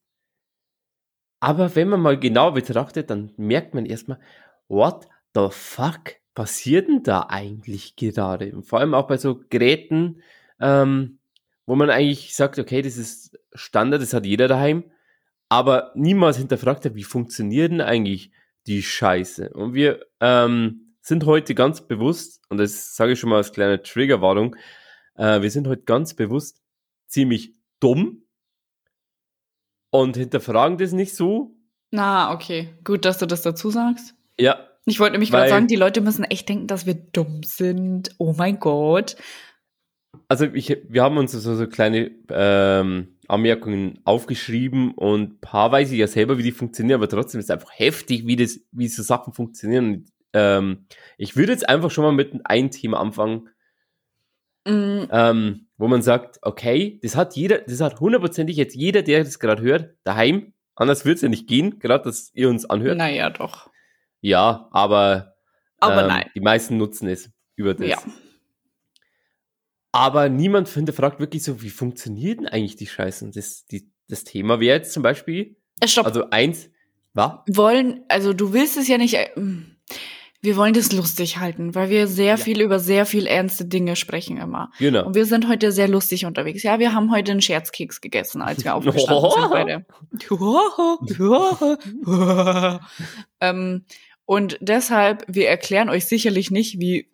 [1.39, 4.19] Aber wenn man mal genau betrachtet, dann merkt man erstmal,
[4.67, 8.53] what the fuck passiert denn da eigentlich gerade?
[8.53, 10.21] Und vor allem auch bei so Geräten,
[10.59, 11.19] ähm,
[11.65, 14.83] wo man eigentlich sagt, okay, das ist Standard, das hat jeder daheim,
[15.49, 18.31] aber niemals hinterfragt hat, wie funktioniert denn eigentlich
[18.67, 19.51] die Scheiße?
[19.53, 23.81] Und wir ähm, sind heute ganz bewusst, und das sage ich schon mal als kleine
[23.81, 24.55] Triggerwarnung,
[25.15, 26.61] äh, wir sind heute ganz bewusst
[27.07, 28.23] ziemlich dumm
[29.91, 31.55] und hinterfragen das nicht so.
[31.91, 32.69] Na, okay.
[32.83, 34.13] Gut, dass du das dazu sagst.
[34.39, 38.11] Ja, Ich wollte nämlich gerade sagen, die Leute müssen echt denken, dass wir dumm sind.
[38.17, 39.15] Oh mein Gott.
[40.27, 45.91] also ich, wir haben uns so, so kleine ähm, Anmerkungen aufgeschrieben und ein paar weiß
[45.91, 48.87] ich ja selber, wie die funktionieren, aber trotzdem ist es einfach heftig, wie, das, wie
[48.87, 49.85] so Sachen funktionieren.
[49.85, 50.85] Und, ähm,
[51.17, 53.49] ich würde jetzt einfach schon mal mit einem Thema anfangen,
[54.69, 59.23] Mm, ähm, wo man sagt, okay, das hat jeder, das hat hundertprozentig jetzt jeder, der
[59.23, 60.53] das gerade hört, daheim.
[60.75, 62.97] Anders wird es ja nicht gehen, gerade dass ihr uns anhört.
[62.97, 63.69] naja, doch.
[64.21, 65.35] Ja, aber,
[65.79, 66.29] Aber ähm, nein.
[66.35, 67.87] die meisten nutzen es über das.
[67.87, 67.97] Ja.
[69.91, 73.31] Aber niemand hinterfragt wirklich so, wie funktioniert denn eigentlich die Scheiße?
[73.33, 76.05] Das, die, das Thema wäre jetzt zum Beispiel, Äh, Stopp.
[76.05, 76.69] also eins,
[77.13, 77.43] war?
[77.49, 79.29] wollen, also du willst es ja nicht, äh,
[80.41, 84.37] wir wollen das lustig halten, weil wir sehr viel über sehr viel ernste Dinge sprechen
[84.37, 84.71] immer.
[84.79, 85.05] Genau.
[85.05, 86.63] Und wir sind heute sehr lustig unterwegs.
[86.63, 89.85] Ja, wir haben heute einen Scherzkeks gegessen, als wir aufgestanden sind beide.
[93.41, 93.85] ähm,
[94.25, 97.09] und deshalb, wir erklären euch sicherlich nicht, wie,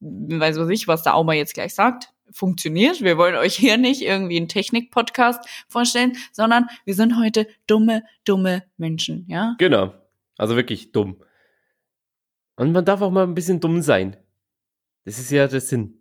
[0.00, 3.02] weiß was ich, was der Auma jetzt gleich sagt, funktioniert.
[3.02, 8.62] Wir wollen euch hier nicht irgendwie einen Technik-Podcast vorstellen, sondern wir sind heute dumme, dumme
[8.76, 9.56] Menschen, ja?
[9.58, 9.92] Genau.
[10.36, 11.16] Also wirklich dumm.
[12.60, 14.18] Und man darf auch mal ein bisschen dumm sein.
[15.06, 15.98] Das ist ja der Sinn.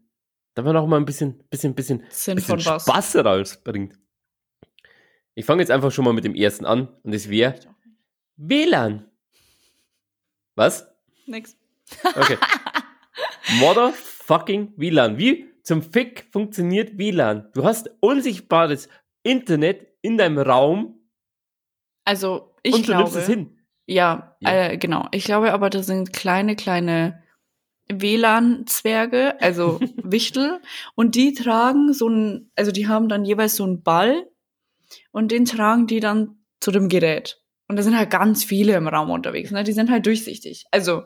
[0.55, 2.81] Da man auch mal ein bisschen, bisschen, bisschen, Sinn bisschen von?
[2.81, 3.97] Spaß rausbringt.
[5.35, 7.55] Ich fange jetzt einfach schon mal mit dem ersten an und es wäre
[8.35, 9.09] WLAN.
[10.55, 10.85] Was?
[11.27, 11.55] Nix.
[12.03, 12.37] Okay.
[13.61, 15.17] Motherfucking WLAN.
[15.17, 17.49] Wie zum Fick funktioniert WLAN?
[17.53, 18.89] Du hast unsichtbares
[19.23, 20.99] Internet in deinem Raum
[22.03, 23.58] Also, ich und du nimmst glaube, es hin.
[23.89, 24.52] Ja, Ja.
[24.52, 25.08] Äh, genau.
[25.12, 27.23] Ich glaube aber, das sind kleine, kleine
[27.91, 30.62] WLAN-Zwerge, also Wichtel,
[30.95, 34.28] und die tragen so ein, also die haben dann jeweils so einen Ball
[35.12, 37.41] und den tragen die dann zu dem Gerät.
[37.67, 39.63] Und da sind halt ganz viele im Raum unterwegs, ne?
[39.63, 40.65] Die sind halt durchsichtig.
[40.71, 41.04] Also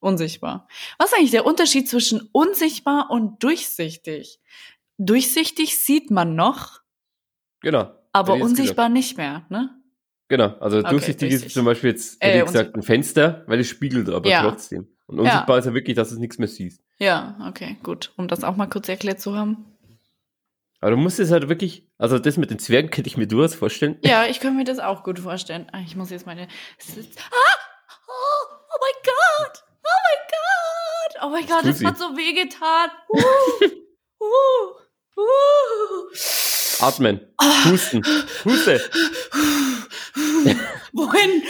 [0.00, 0.68] unsichtbar.
[0.98, 4.40] Was ist eigentlich der Unterschied zwischen unsichtbar und durchsichtig?
[4.96, 6.80] Durchsichtig sieht man noch,
[7.60, 7.90] Genau.
[8.12, 9.77] aber unsichtbar nicht mehr, ne?
[10.28, 11.54] Genau, also Okay, durchsichtig ist durchsichtig.
[11.54, 14.42] zum Beispiel jetzt, Äh, hätte ich gesagt, ein Fenster, weil es spiegelt aber Ja.
[14.42, 14.88] trotzdem.
[15.06, 16.82] Und unsichtbar ist ja wirklich, dass du nichts mehr siehst.
[16.98, 18.12] Ja, okay, gut.
[18.16, 19.64] Um das auch mal kurz erklärt zu haben.
[20.80, 23.54] Aber du musst es halt wirklich, also das mit den Zwergen könnte ich mir durchaus
[23.54, 23.96] vorstellen.
[24.04, 25.66] Ja, ich kann mir das auch gut vorstellen.
[25.72, 26.42] Ah, Ich muss jetzt meine.
[26.42, 26.46] Ah!
[28.06, 29.64] Oh, oh mein Gott!
[29.82, 31.22] Oh mein Gott!
[31.24, 32.90] Oh mein Gott, das hat so wehgetan.
[33.10, 36.08] Uh, uh, uh.
[36.80, 37.20] Atmen,
[37.64, 38.02] husten,
[38.44, 38.80] huste.
[40.92, 41.42] Wohin?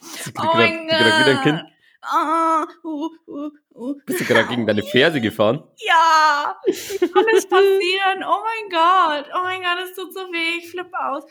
[0.00, 1.60] Bist du Oh gerade wieder ein Kind?
[1.60, 1.70] Gott!
[2.02, 3.94] Ah, uh, uh, uh.
[4.06, 5.62] Bist du gerade gegen deine Ferse gefahren?
[5.78, 6.56] Ja!
[6.66, 8.24] Wie kann das passieren?
[8.24, 9.30] Oh mein Gott!
[9.34, 10.58] Oh mein Gott, es tut so weh.
[10.58, 11.24] Ich flippe aus.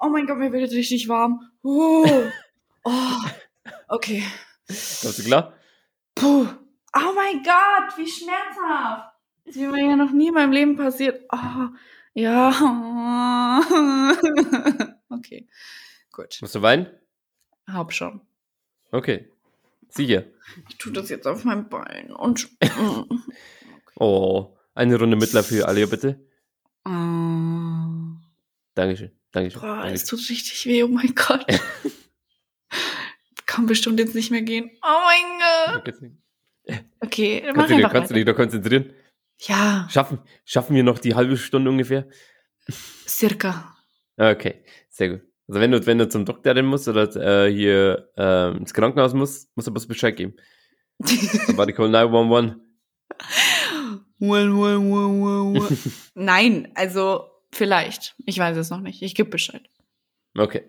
[0.00, 1.40] Oh mein Gott, mir wird richtig warm.
[1.62, 2.30] Uh.
[2.84, 3.20] Oh.
[3.88, 4.24] Okay.
[4.66, 5.52] Kommst du klar?
[6.14, 6.46] Puh.
[6.94, 9.11] Oh mein Gott, wie schmerzhaft.
[9.44, 11.24] Das ist mir ja noch nie in meinem Leben passiert.
[11.30, 11.68] Oh,
[12.14, 13.60] ja.
[15.08, 15.46] Okay.
[16.10, 16.38] Gut.
[16.40, 16.86] Musst du weinen?
[17.66, 18.20] Hab schon.
[18.90, 19.28] Okay.
[19.88, 20.24] Sicher.
[20.70, 22.48] Ich tue das jetzt auf mein Bein und.
[23.96, 26.18] Oh, eine Runde Mitleid für Alia, bitte.
[26.84, 27.88] Ah.
[28.74, 29.60] Dankeschön, Dankeschön.
[29.60, 30.18] Boah, es Dankeschön.
[30.18, 31.44] tut richtig weh, oh mein Gott.
[33.46, 34.70] Kann bestimmt jetzt nicht mehr gehen.
[34.82, 35.94] Oh mein Gott.
[37.00, 38.92] Okay, mach Kannst du, dich, einfach kannst du dich noch konzentrieren?
[39.46, 42.06] Ja, Schaffen, schaffen wir noch die halbe Stunde ungefähr?
[43.08, 43.74] circa.
[44.16, 45.22] Okay, sehr gut.
[45.48, 49.14] Also wenn du, wenn du zum Doktor rennen musst oder äh, hier ähm, ins Krankenhaus
[49.14, 50.34] musst, musst du bloß Bescheid geben.
[51.02, 52.56] Somebody call 911.
[54.18, 55.78] Well, well, well, well, well.
[56.14, 58.14] Nein, also vielleicht.
[58.24, 59.02] Ich weiß es noch nicht.
[59.02, 59.68] Ich gebe Bescheid.
[60.38, 60.62] Okay.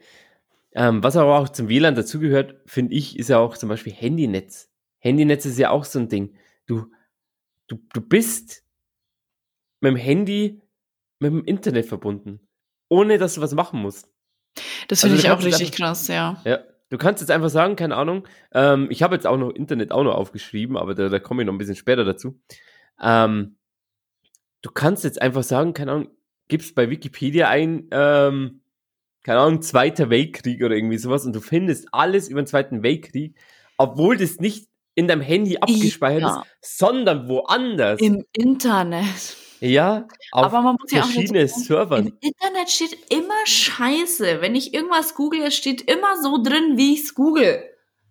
[0.74, 4.70] Ähm, was aber auch zum WLAN dazugehört, finde ich, ist ja auch zum Beispiel Handynetz.
[4.98, 6.36] Handynetz ist ja auch so ein Ding.
[6.66, 6.88] Du,
[7.68, 8.63] du, du bist
[9.84, 10.62] mit dem Handy
[11.20, 12.40] mit dem Internet verbunden,
[12.90, 14.10] ohne dass du was machen musst.
[14.88, 16.42] Das Also finde du ich auch richtig krass, ja.
[16.46, 19.92] Ja, du kannst jetzt einfach sagen, keine Ahnung, ähm, ich habe jetzt auch noch Internet
[19.92, 22.40] auch noch aufgeschrieben, aber da, da komme ich noch ein bisschen später dazu.
[23.02, 23.58] Ähm,
[24.62, 26.10] du kannst jetzt einfach sagen, keine Ahnung,
[26.48, 28.62] gibst bei Wikipedia ein, ähm,
[29.24, 33.36] keine Ahnung, Zweiter Weltkrieg oder irgendwie sowas und du findest alles über den Zweiten Weltkrieg,
[33.78, 36.44] obwohl das nicht in deinem Handy abgespeichert Ja.
[36.62, 38.00] ist, sondern woanders.
[38.02, 39.38] Im Internet.
[39.70, 42.08] Ja, auf Aber man muss ja auch verschiedene dazu sagen, Servern.
[42.08, 44.42] Im Internet steht immer Scheiße.
[44.42, 47.64] Wenn ich irgendwas google, es steht immer so drin, wie ich's google.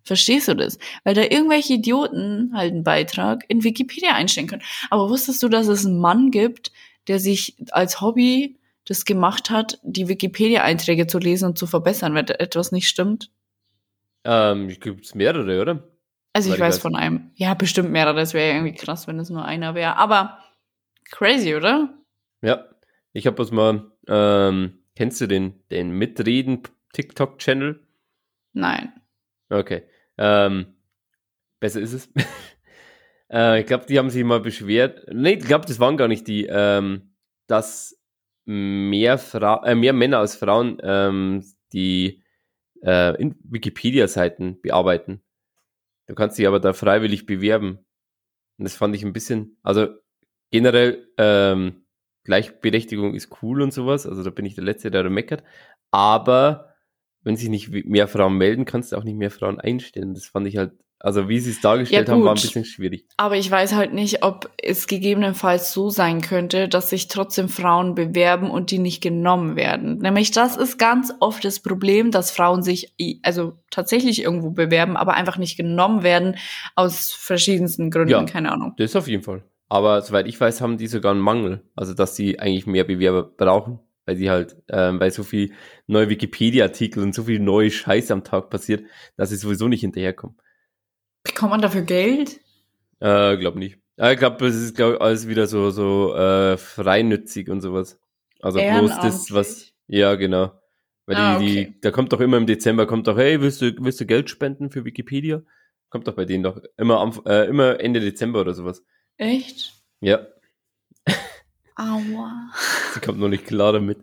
[0.05, 0.79] Verstehst du das?
[1.05, 4.63] Weil da irgendwelche Idioten halt einen Beitrag in Wikipedia einstellen können.
[4.91, 6.73] Aber wusstest du, dass es einen Mann gibt,
[7.07, 12.27] der sich als Hobby das gemacht hat, die Wikipedia-Einträge zu lesen und zu verbessern, wenn
[12.29, 13.31] etwas nicht stimmt?
[14.25, 15.89] Ähm, gibt es mehrere, oder?
[16.33, 16.83] Also ich ich weiß weiß.
[16.83, 17.31] von einem.
[17.35, 18.15] Ja, bestimmt mehrere.
[18.17, 19.97] Das wäre ja irgendwie krass, wenn es nur einer wäre.
[19.97, 20.39] Aber
[21.11, 21.99] crazy, oder?
[22.43, 22.69] Ja,
[23.13, 26.63] ich habe was mal, ähm, kennst du den, den Mitreden
[26.93, 27.81] TikTok-Channel?
[28.53, 28.93] Nein.
[29.49, 29.83] Okay,
[30.19, 30.75] ähm,
[31.61, 32.11] besser ist es.
[33.31, 36.27] äh, ich glaube, die haben sich mal beschwert, nee, ich glaube, das waren gar nicht
[36.27, 37.15] die, ähm,
[37.47, 37.99] dass
[38.45, 42.23] mehr, Fra äh, mehr Männer als Frauen ähm, die
[42.83, 45.23] äh, in Wikipedia-Seiten bearbeiten.
[46.07, 47.79] Du kannst dich aber da freiwillig bewerben.
[48.59, 49.89] Und das fand ich ein bisschen, also
[50.53, 51.85] generell, ähm,
[52.25, 54.07] Gleichberechtigung ist cool und sowas.
[54.07, 55.43] Also da bin ich der Letzte, der da meckert.
[55.91, 56.69] Aber
[57.25, 60.15] wenn sich nicht mehr Frauen melden, kannst du auch nicht mehr Frauen einstellen.
[60.15, 63.07] Das fand ich halt, also wie sie es dargestellt Ja, haben, war ein bisschen schwierig.
[63.17, 67.97] Aber ich weiß halt nicht, ob es gegebenenfalls so sein könnte, dass sich trotzdem Frauen
[67.97, 69.99] bewerben und die nicht genommen werden.
[69.99, 75.15] Nämlich das ist ganz oft das Problem, dass Frauen sich also tatsächlich irgendwo bewerben, aber
[75.15, 76.37] einfach nicht genommen werden
[76.77, 78.25] aus verschiedensten Gründen, Ja.
[78.25, 78.75] keine Ahnung.
[78.79, 79.43] Das auf jeden Fall.
[79.73, 81.63] Aber soweit ich weiß, haben die sogar einen Mangel.
[81.75, 85.55] Also, dass sie eigentlich mehr Bewerber brauchen, weil sie halt, ähm, weil so viel
[85.87, 88.85] neue Wikipedia-Artikel und so viel neue Scheiße am Tag passiert,
[89.17, 90.37] dass sie sowieso nicht hinterherkommen.
[91.25, 92.39] Bekommt man dafür Geld?
[93.01, 93.79] Äh, glaub nicht.
[93.97, 97.99] Äh, ich glaube, das ist glaub, alles wieder so, so äh, freinützig und sowas.
[98.43, 99.73] Also bloß das, was.
[99.87, 100.53] Ja, genau.
[101.07, 101.65] Weil Ah, die, okay.
[101.73, 104.29] die, da kommt doch immer im Dezember, kommt doch, hey, willst du, willst du Geld
[104.29, 105.41] spenden für Wikipedia?
[105.89, 108.85] Kommt doch bei denen doch immer am, äh, immer Ende Dezember oder sowas.
[109.19, 109.73] Echt?
[110.01, 110.27] Ja,
[111.77, 112.51] Aua.
[112.95, 113.99] sie kommt noch nicht klar damit.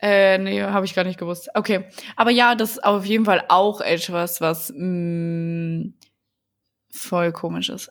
[0.00, 1.48] Äh, nee, habe ich gar nicht gewusst.
[1.54, 1.88] Okay.
[2.16, 5.90] Aber ja, das ist auf jeden Fall auch etwas, was mh,
[6.90, 7.88] voll komisch ist.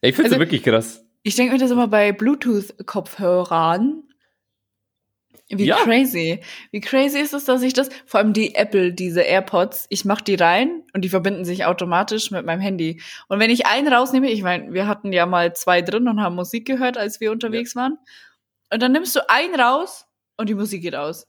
[0.00, 1.04] Ich finde es Also- wirklich krass.
[1.22, 4.02] Ich denke mir das immer bei Bluetooth-Kopfhörern.
[5.48, 5.76] Wie Ja.
[5.76, 6.40] crazy.
[6.70, 10.24] Wie crazy ist es, dass ich das, vor allem die Apple, diese AirPods, ich mache
[10.24, 13.02] die rein und die verbinden sich automatisch mit meinem Handy.
[13.28, 16.36] Und wenn ich einen rausnehme, ich meine, wir hatten ja mal zwei drin und haben
[16.36, 17.98] Musik gehört, als wir unterwegs waren.
[18.72, 20.06] Und dann nimmst du einen raus
[20.38, 21.26] und die Musik geht aus.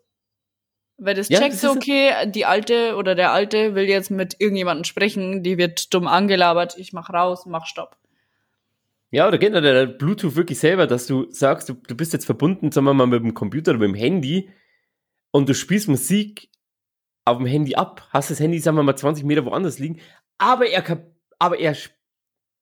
[0.97, 4.83] Weil das Ja, checkst du, okay, die Alte oder der Alte will jetzt mit irgendjemandem
[4.85, 7.97] sprechen, die wird dumm angelabert, ich mach raus, mach Stopp.
[9.13, 12.71] Ja, oder geht der Bluetooth wirklich selber, dass du sagst, du, du bist jetzt verbunden,
[12.71, 14.49] sagen wir mal, mit dem Computer oder mit dem Handy
[15.29, 16.49] und du spielst Musik
[17.23, 19.99] auf dem Handy ab, hast das Handy, sagen wir mal, 20 Meter woanders liegen,
[20.39, 21.75] aber er, aber er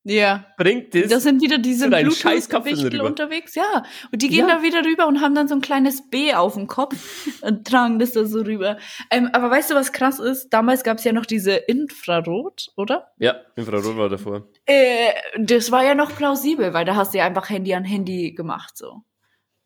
[0.03, 0.45] Ja.
[0.53, 1.09] springt es.
[1.11, 3.83] Das sind wieder diese Bluetooth-Wichtel unterwegs, ja.
[4.11, 4.55] Und die gehen Ja.
[4.57, 6.95] da wieder rüber und haben dann so ein kleines B auf dem Kopf
[7.43, 8.77] und tragen das da so rüber.
[9.11, 10.49] Ähm, aber weißt du, was krass ist?
[10.49, 13.11] Damals gab es ja noch diese Infrarot, oder?
[13.19, 14.47] ja, Infrarot war davor.
[14.65, 18.31] Äh, das war ja noch plausibel, weil da hast du ja einfach Handy an Handy
[18.33, 19.03] gemacht, so.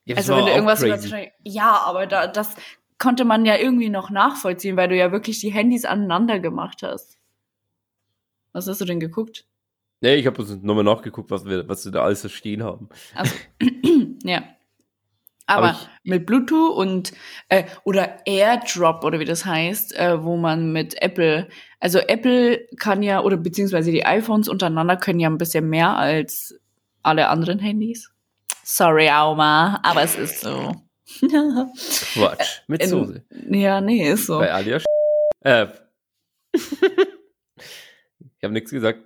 [0.04, 1.32] Ja, also wenn du irgendwas crazy.
[1.44, 2.56] Ja, aber da, das
[3.00, 7.18] konnte man ja irgendwie noch nachvollziehen, weil du ja wirklich die Handys aneinander gemacht hast.
[8.54, 9.46] Was hast du denn geguckt?
[10.02, 12.90] Nee, ich habe nochmal nachgeguckt, was wir, was wir da alles stehen haben.
[13.16, 13.34] Also,
[14.24, 14.44] ja.
[15.48, 15.72] Aber, Aber
[16.04, 17.12] ich- mit Bluetooth und
[17.50, 21.48] äh, oder AirDrop oder wie das heißt, äh, wo man mit Apple,
[21.80, 26.60] also Apple kann ja oder beziehungsweise die iPhones untereinander können ja ein bisschen mehr als
[27.04, 28.12] alle anderen Handys.
[28.64, 30.72] Sorry, Auma, aber es ist so.
[32.14, 32.62] Quatsch.
[32.68, 33.24] Mit In- Soße.
[33.52, 34.40] ja, nee, ist so.
[34.40, 34.80] Bei Alia.
[35.42, 35.68] Äh.
[36.56, 39.00] ich habe nichts gesagt.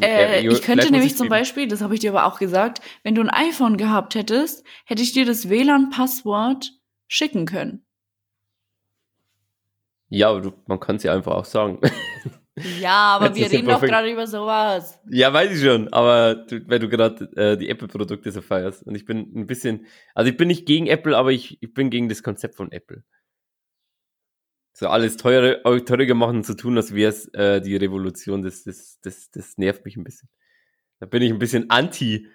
[0.00, 3.14] Äh, ich könnte nämlich ich zum Beispiel, das habe ich dir aber auch gesagt, wenn
[3.14, 6.72] du ein iPhone gehabt hättest, hätte ich dir das WLAN-Passwort
[7.08, 7.84] schicken können.
[10.08, 11.80] Ja, aber du, man kann es ja einfach auch sagen.
[12.80, 14.98] Ja, aber wir reden doch gerade über sowas.
[15.10, 18.82] ja, weiß ich schon, aber du, weil du gerade äh, die Apple-Produkte so feierst.
[18.82, 21.90] Und ich bin ein bisschen, also ich bin nicht gegen Apple, aber ich, ich bin
[21.90, 23.02] gegen das Konzept von Apple.
[24.72, 28.98] So alles teure, teurer machen zu tun, als wäre es äh, die Revolution, das, das,
[29.02, 30.28] das, das nervt mich ein bisschen.
[31.00, 32.28] Da bin ich ein bisschen anti.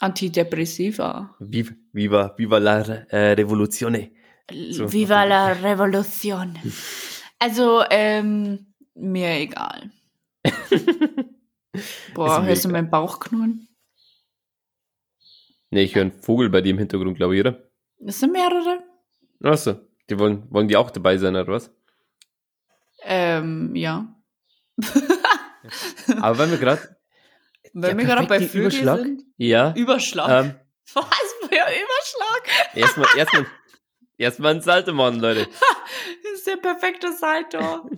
[0.00, 1.34] Antidepressiva.
[1.38, 4.12] Viva, viva, viva la äh, Revoluzione.
[4.70, 4.92] So.
[4.92, 6.58] Viva la Revolution.
[7.38, 9.90] Also, ähm, mir egal.
[12.14, 13.68] Boah, hörst du meinen Bauch knurren?
[15.70, 17.70] Ne, ich höre einen Vogel bei dir im Hintergrund, glaube ich, oder?
[17.98, 18.84] Das sind mehrere.
[19.42, 21.70] Achso, die wollen, wollen die auch dabei sein, oder was?
[23.02, 24.14] Ähm, ja.
[26.20, 26.96] Aber wenn wir gerade.
[27.72, 28.98] Wenn wir gerade bei Vögeln Überschlag.
[29.00, 29.22] sind.
[29.36, 29.74] Ja.
[29.74, 30.44] Überschlag.
[30.44, 30.54] Ähm,
[30.94, 31.04] Was
[31.40, 32.74] für ein Überschlag?
[32.74, 33.46] erstmal, erstmal,
[34.16, 35.46] erstmal ein Salto machen, Leute.
[36.22, 37.88] Das ist der perfekte Salto.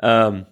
[0.00, 0.46] Ähm,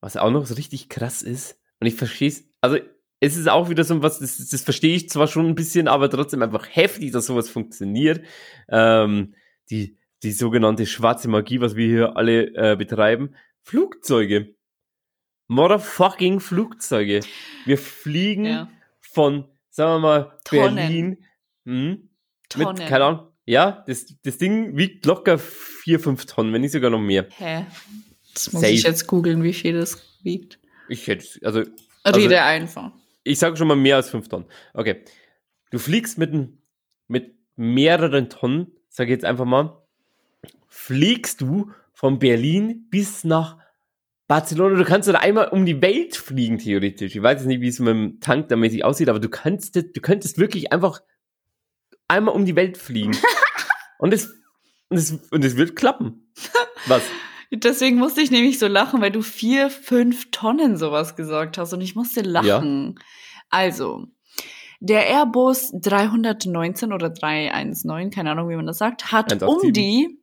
[0.00, 2.78] was auch noch so richtig krass ist, und ich verstehe es, also
[3.20, 6.08] es ist auch wieder so was, das, das verstehe ich zwar schon ein bisschen, aber
[6.10, 8.24] trotzdem einfach heftig, dass sowas funktioniert.
[8.68, 9.34] Ähm,
[9.70, 13.34] die, die sogenannte schwarze Magie, was wir hier alle äh, betreiben.
[13.62, 14.54] Flugzeuge.
[15.48, 17.20] Motherfucking Flugzeuge.
[17.64, 18.70] Wir fliegen Ja.
[19.00, 20.74] von, sagen wir mal, Tonnen.
[20.76, 21.24] Berlin.
[21.64, 22.08] Hm, mit,
[22.50, 22.86] Tonnen.
[22.88, 27.00] keine Ahnung, ja, das, das Ding wiegt locker vier, fünf Tonnen, wenn nicht sogar noch
[27.00, 27.26] mehr.
[27.36, 27.64] Hä?
[28.34, 28.72] Das muss Safe.
[28.74, 30.58] ich jetzt googeln, wie viel das wiegt.
[30.88, 31.62] Ich hätte, also
[32.02, 32.92] Also- Rede einfach.
[33.24, 34.46] ich sage schon mal mehr als fünf Tonnen.
[34.74, 35.02] Okay.
[35.70, 36.32] Du fliegst mit,
[37.08, 39.80] mit mehreren Tonnen, sage ich jetzt einfach mal,
[40.66, 43.56] fliegst du von Berlin bis nach
[44.26, 47.14] Barcelona, du kannst oder einmal um die Welt fliegen, theoretisch.
[47.14, 49.76] Ich weiß jetzt nicht, wie es mit dem Tank da mäßig aussieht, aber du kannst,
[49.76, 51.00] du könntest wirklich einfach
[52.08, 53.16] einmal um die Welt fliegen.
[53.98, 54.34] und es,
[54.88, 56.32] und es, und es wird klappen.
[56.86, 57.02] Was?
[57.52, 61.80] Deswegen musste ich nämlich so lachen, weil du vier, fünf Tonnen sowas gesagt hast und
[61.80, 62.98] ich musste lachen.
[63.48, 64.08] Also,
[64.80, 69.66] der Airbus 319 oder 319, keine Ahnung, wie man das sagt, hat 187.
[69.68, 70.18] um die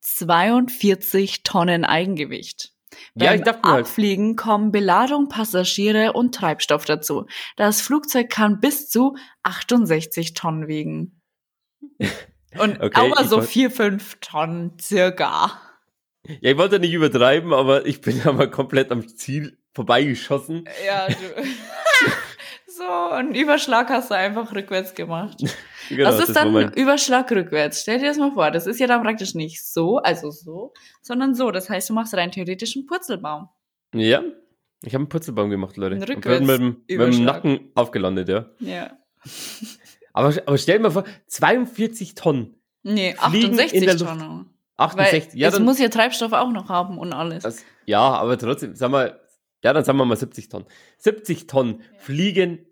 [0.00, 2.70] 42 Tonnen Eigengewicht.
[3.16, 3.64] Ja, Beim mir halt.
[3.86, 7.26] Abfliegen kommen Beladung, Passagiere und Treibstoff dazu.
[7.56, 11.20] Das Flugzeug kann bis zu 68 Tonnen wiegen.
[12.56, 15.60] Und Okay, aber so wollt- vier, fünf Tonnen circa.
[16.40, 20.64] Ja, ich wollte nicht übertreiben, aber ich bin ja mal komplett am Ziel vorbeigeschossen.
[20.86, 21.14] Ja, du.
[22.76, 25.36] so, einen Überschlag hast du einfach rückwärts gemacht.
[25.90, 27.82] Genau, ist das war dann mein- Überschlag rückwärts?
[27.82, 31.34] Stell dir das mal vor, das ist ja dann praktisch nicht so, also so, sondern
[31.34, 31.50] so.
[31.50, 33.50] Das heißt, du machst rein theoretisch einen Purzelbaum.
[33.94, 34.22] Ja,
[34.82, 35.96] ich habe einen Purzelbaum gemacht, Leute.
[35.96, 37.24] Einen Und bin mit, dem- mit dem.
[37.24, 38.46] Nacken aufgelandet, ja.
[38.60, 38.96] Ja.
[40.14, 42.54] Aber, aber stell dir mal vor, 42 Tonnen.
[42.84, 44.06] Nee, Fliegen in 68 der Luft.
[44.06, 44.50] Tonnen.
[44.76, 47.42] 68, Weil ja, es dann, muss ja Treibstoff auch noch haben und alles.
[47.42, 49.20] das, ja, aber trotzdem, sag mal,
[49.64, 50.66] ja, dann sagen wir mal 70 Tonnen.
[50.98, 52.66] 70 Tonnen fliegen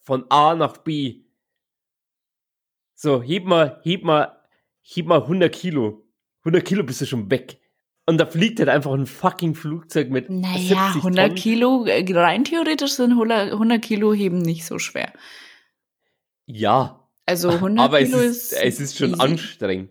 [0.00, 1.22] von A nach B.
[2.94, 4.36] So, heb mal, heb mal,
[4.82, 6.06] heb mal 100 Kilo.
[6.40, 7.58] 100 Kilo bist du schon weg.
[8.06, 10.58] Und da fliegt halt einfach ein fucking Flugzeug mit naja,
[10.92, 11.34] 70 100 Tonnen.
[11.36, 15.12] Kilo, äh, rein theoretisch sind 100, 100 Kilo heben nicht so schwer.
[16.44, 19.20] Ja, Also 100 aber es Kilo ist, es ist schon easy.
[19.22, 19.90] anstrengend.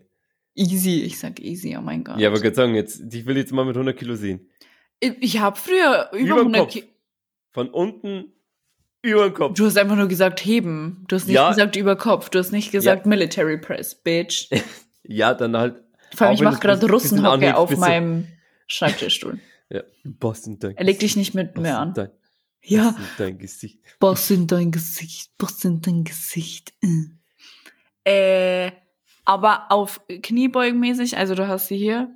[0.55, 2.19] Easy, ich sag easy, oh mein Gott.
[2.19, 4.47] Ja, aber gerade sagen, jetzt, ich will jetzt mal mit 100 Kilo sehen.
[4.99, 6.73] Ich habe früher über Überm 100 Kopf.
[6.73, 6.87] Kilo.
[7.51, 8.33] Von unten
[9.01, 9.55] über den Kopf.
[9.55, 11.03] Du hast einfach nur gesagt heben.
[11.07, 11.49] Du hast nicht Ja.
[11.49, 12.29] gesagt über Kopf.
[12.29, 14.49] Du hast nicht gesagt Military Press, Bitch.
[15.05, 15.83] Ja, dann halt.
[16.15, 18.27] Vor allem, ich mache gerade Russenhocke auf meinem
[18.67, 19.39] Schreibtischstuhl.
[19.69, 21.93] Ja, Boss in dein Er legt dich nicht mit Boss mir an.
[21.93, 22.09] Dein,
[22.61, 23.79] Ja, Boss in dein Gesicht.
[23.99, 26.73] Boss in dein Gesicht, Boss in dein Gesicht.
[28.05, 28.71] Äh,
[29.25, 32.13] aber auf Kniebeugen mäßig, also du hast sie hier.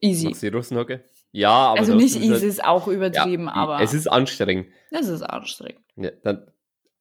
[0.00, 0.26] Easy.
[0.28, 1.04] Machst du die Russenhocke?
[1.32, 4.68] Ja, aber Also nicht ist easy halt- ist auch ja, übertrieben, aber Es ist anstrengend.
[4.90, 5.80] das ist anstrengend.
[5.96, 6.46] Ja, dann,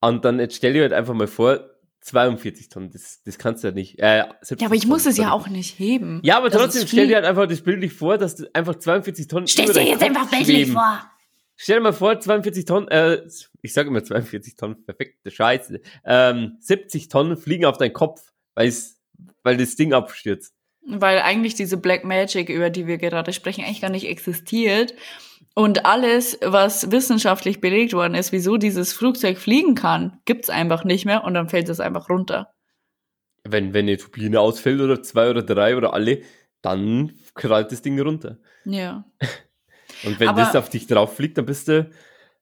[0.01, 1.59] und dann jetzt stell dir halt einfach mal vor,
[2.01, 3.99] 42 Tonnen, das, das kannst du ja nicht.
[3.99, 6.19] Äh, 70 Ja, aber ich muss Tonnen, es ja auch nicht heben.
[6.23, 9.27] Ja, aber Das trotzdem, stell dir halt einfach das bildlich vor, dass du einfach 42
[9.27, 10.73] Tonnen Stell's über dir jetzt Kopf einfach bildlich schweben.
[10.73, 11.01] vor.
[11.57, 13.21] Stell dir mal vor, 42 Tonnen, äh,
[13.61, 15.79] ich sage immer 42 Tonnen, perfekte Scheiße.
[16.03, 18.99] Ähm, 70 Tonnen fliegen auf deinen Kopf, weil es,
[19.43, 20.55] weil das Ding abstürzt.
[20.85, 24.93] Weil eigentlich diese Black Magic, über die wir gerade sprechen, eigentlich gar nicht existiert.
[25.53, 31.05] Und alles, was wissenschaftlich belegt worden ist, wieso dieses Flugzeug fliegen kann, gibt's einfach nicht
[31.05, 32.53] mehr und dann fällt es einfach runter.
[33.43, 36.21] Wenn, wenn eine Turbine ausfällt oder zwei oder drei oder alle,
[36.61, 38.37] dann knallt das Ding runter.
[38.65, 39.03] Ja.
[40.03, 41.89] Und wenn Aber- das auf dich drauf fliegt, dann bist du,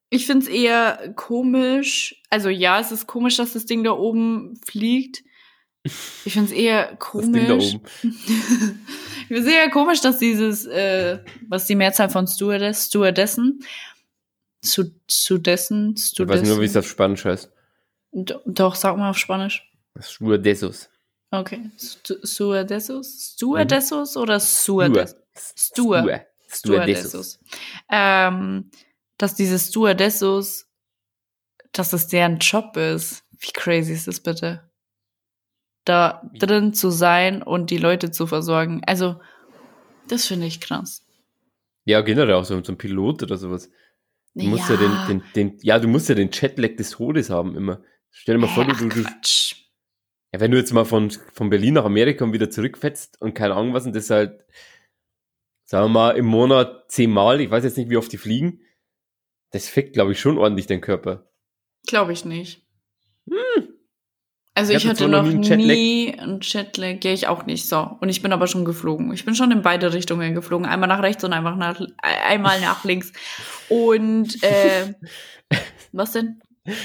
[0.09, 2.21] Ich find's eher komisch.
[2.29, 5.23] Also ja, es ist komisch, dass das Ding da oben fliegt.
[6.25, 7.75] Ich find's eher das komisch.
[8.03, 13.63] Ich find's eher komisch, dass dieses, äh, was die Mehrzahl von Stewardess, Stewardessen,
[14.65, 17.51] Stu- Stewardessen, Ich weiß nur, wie es auf Spanisch heißt.
[18.11, 19.71] Do- Doch, sag mal auf Spanisch.
[19.99, 20.89] Stewardessos.
[21.31, 21.69] Okay.
[21.77, 23.33] Stu- Stewardessos?
[23.35, 25.15] Stewardessos oder Stewardess?
[25.35, 26.03] Steward.
[26.05, 26.25] Steward.
[26.51, 27.39] Stewardessos.
[27.39, 27.39] Stewardessos.
[27.91, 28.71] Ähm,
[29.17, 30.65] dass diese Stewardessos,
[31.71, 33.23] dass es deren Job ist.
[33.39, 34.68] Wie crazy ist das bitte?
[35.89, 38.83] Da drin zu sein und die Leute zu versorgen.
[38.85, 39.19] Also,
[40.07, 41.03] das finde ich krass.
[41.83, 43.71] Ja, generell auch so, so ein Pilot oder sowas.
[44.35, 47.57] Du musst ja, den, den, den, ja, du musst ja den Chatlag des Todes haben
[47.57, 47.81] immer.
[48.11, 49.55] Stell dir mal vor, du, du, du, Quatsch.
[50.31, 53.55] ja, wenn du jetzt mal von, von Berlin nach Amerika und wieder zurückfetzt und keine
[53.55, 54.45] Ahnung was und das halt,
[55.65, 58.61] sagen wir mal, im Monat zehnmal, ich weiß jetzt nicht, wie oft die fliegen,
[59.49, 61.31] das fickt, glaube ich, schon ordentlich den Körper.
[61.87, 62.61] Glaube ich nicht.
[64.59, 66.97] Also Ich ich, hatte noch noch nie einen nie einen Jetlag.
[67.01, 67.65] Ja, ich auch nicht.
[67.65, 67.97] So.
[68.01, 69.13] Und ich bin aber schon geflogen.
[69.13, 70.65] Ich bin schon in beide Richtungen geflogen.
[70.65, 71.87] Einmal nach rechts und einmal nach, äh,
[72.27, 73.13] einmal nach links.
[73.69, 74.93] Und, äh,
[75.93, 76.41] was denn?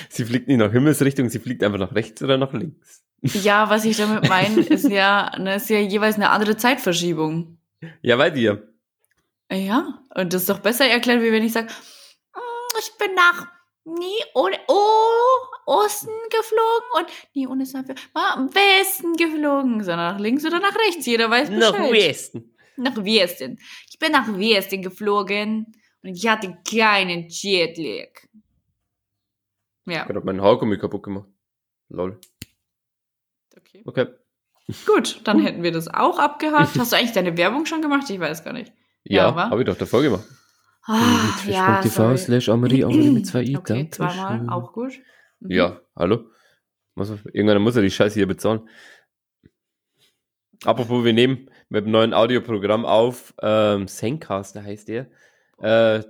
[0.09, 3.03] Sie fliegt nicht nach Himmelsrichtung, sie fliegt einfach nach rechts oder nach links.
[3.23, 7.59] Ja, was ich damit meine, ist ja, ne, ist ja jeweils eine andere Zeitverschiebung.
[8.03, 8.69] Ja, bei dir.
[9.51, 11.69] Ja, und das ist doch besser erklärt, wie wenn ich sage,
[12.79, 13.49] ich bin nach
[13.85, 20.45] nie ohne oh, Osten geflogen und nie ohne Safir, am Westen geflogen, sondern nach links
[20.45, 21.07] oder nach rechts.
[21.07, 21.73] Jeder weiß Bescheid.
[21.73, 22.55] Nach Westen.
[22.77, 23.59] Nach Westen.
[23.91, 25.73] Ich bin nach Westen geflogen
[26.03, 28.11] und ich hatte keinen Jetlag.
[29.87, 31.29] Ja, Ich habe meinen Haargummi kaputt gemacht.
[31.89, 32.19] Lol.
[33.57, 33.83] okay.
[33.85, 34.07] Okay.
[34.87, 36.79] Gut, dann hätten wir das auch abgehakt.
[36.79, 38.09] Hast du eigentlich deine Werbung schon gemacht?
[38.09, 38.73] Ich weiß gar nicht.
[39.05, 40.25] Ja, Ja, habe ich doch davor gemacht.
[40.87, 41.83] Ah, ja,
[42.17, 43.57] slash Amelie, Amelie mit zwei i.
[43.57, 44.93] Okay, zweimal, auch gut.
[45.41, 45.51] Mhm.
[45.51, 46.31] Ja, hallo?
[46.95, 48.69] Muss, irgendwann muss er die Scheiße hier bezahlen.
[50.65, 55.11] Apropos, wir nehmen mit dem neuen Audioprogramm auf, ähm, Zencaster heißt der.
[55.59, 56.05] Äh,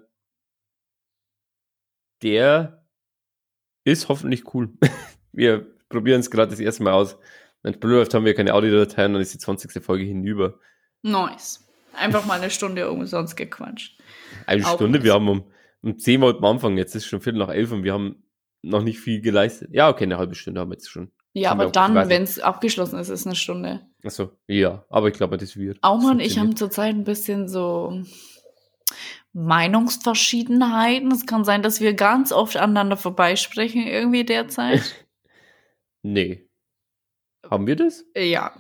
[2.23, 2.85] der
[3.85, 4.71] ist hoffentlich cool.
[5.33, 7.17] wir probieren es gerade das erste Mal aus.
[7.63, 9.83] Wenn es blöd läuft, haben wir keine Audiodateien, dann ist die 20.
[9.83, 10.59] Folge hinüber.
[11.03, 11.67] Nice.
[11.95, 13.99] Einfach mal eine Stunde umsonst gequatscht.
[14.47, 15.05] Eine Auch Stunde, nice.
[15.05, 15.45] wir haben um,
[15.83, 18.25] um 10 wollten wir anfangen, jetzt ist schon Viertel nach elf und wir haben
[18.63, 19.71] noch nicht viel geleistet.
[19.73, 21.11] Ja, okay, eine halbe Stunde haben wir jetzt schon.
[21.33, 23.81] Ja, aber dann, wenn es abgeschlossen ist, ist eine Stunde.
[24.05, 25.79] Achso, ja, aber ich glaube, das wird.
[25.83, 28.05] Auch das man, ich habe zurzeit ein bisschen so
[29.33, 31.11] Meinungsverschiedenheiten.
[31.11, 34.95] Es kann sein, dass wir ganz oft aneinander vorbeisprechen irgendwie derzeit.
[36.07, 36.47] Nee.
[37.51, 38.05] Haben wir das?
[38.15, 38.55] ja,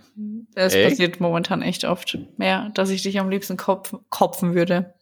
[0.55, 0.89] es Echt?
[0.89, 2.19] passiert momentan echt oft.
[2.39, 4.95] Ja, dass ich dich am liebsten kopf kopfen würde.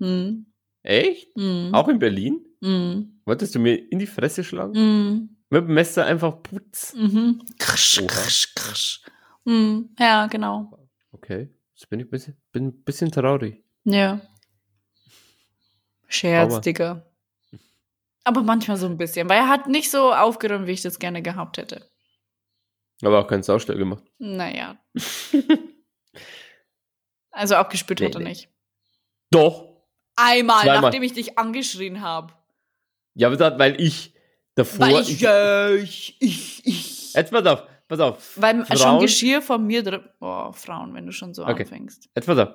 [0.00, 0.46] Hm.
[0.82, 1.34] Echt?
[1.36, 1.70] Hm.
[1.72, 2.44] Auch in Berlin?
[2.62, 3.20] Hm.
[3.24, 4.74] Wolltest du mir in die Fresse schlagen?
[4.74, 5.36] Hm.
[5.50, 6.94] Mit dem Messer einfach putz.
[6.94, 7.42] Mhm.
[7.58, 9.02] Krsch, krsch, krsch.
[9.44, 9.90] Hm.
[9.98, 10.88] Ja, genau.
[11.12, 11.48] Okay.
[11.74, 13.64] Jetzt bin ich ein bisschen, bin ein bisschen traurig.
[13.84, 14.20] Ja.
[16.08, 16.60] Scherz.
[16.60, 17.06] Digga.
[18.24, 21.22] Aber manchmal so ein bisschen, weil er hat nicht so aufgeräumt, wie ich das gerne
[21.22, 21.88] gehabt hätte.
[23.02, 24.04] Aber auch keinen Saustall gemacht.
[24.18, 24.78] Naja.
[27.30, 28.28] also abgespürt Nee, hat er nee.
[28.28, 28.48] nicht.
[29.30, 29.69] Doch.
[30.22, 30.80] Einmal, Zweimal.
[30.82, 32.32] nachdem ich dich angeschrien habe.
[33.14, 34.14] Ja, aber das, weil ich
[34.54, 34.86] davor.
[34.86, 37.12] Weil ich, äh, ich, ich, ich.
[37.14, 38.32] jetzt pass auf, pass auf.
[38.40, 40.02] Weil schon Frauen- Geschirr von mir drin.
[40.20, 41.62] Oh, Frauen, wenn du schon so Okay.
[41.62, 42.08] anfängst.
[42.14, 42.50] Jetzt pass auf.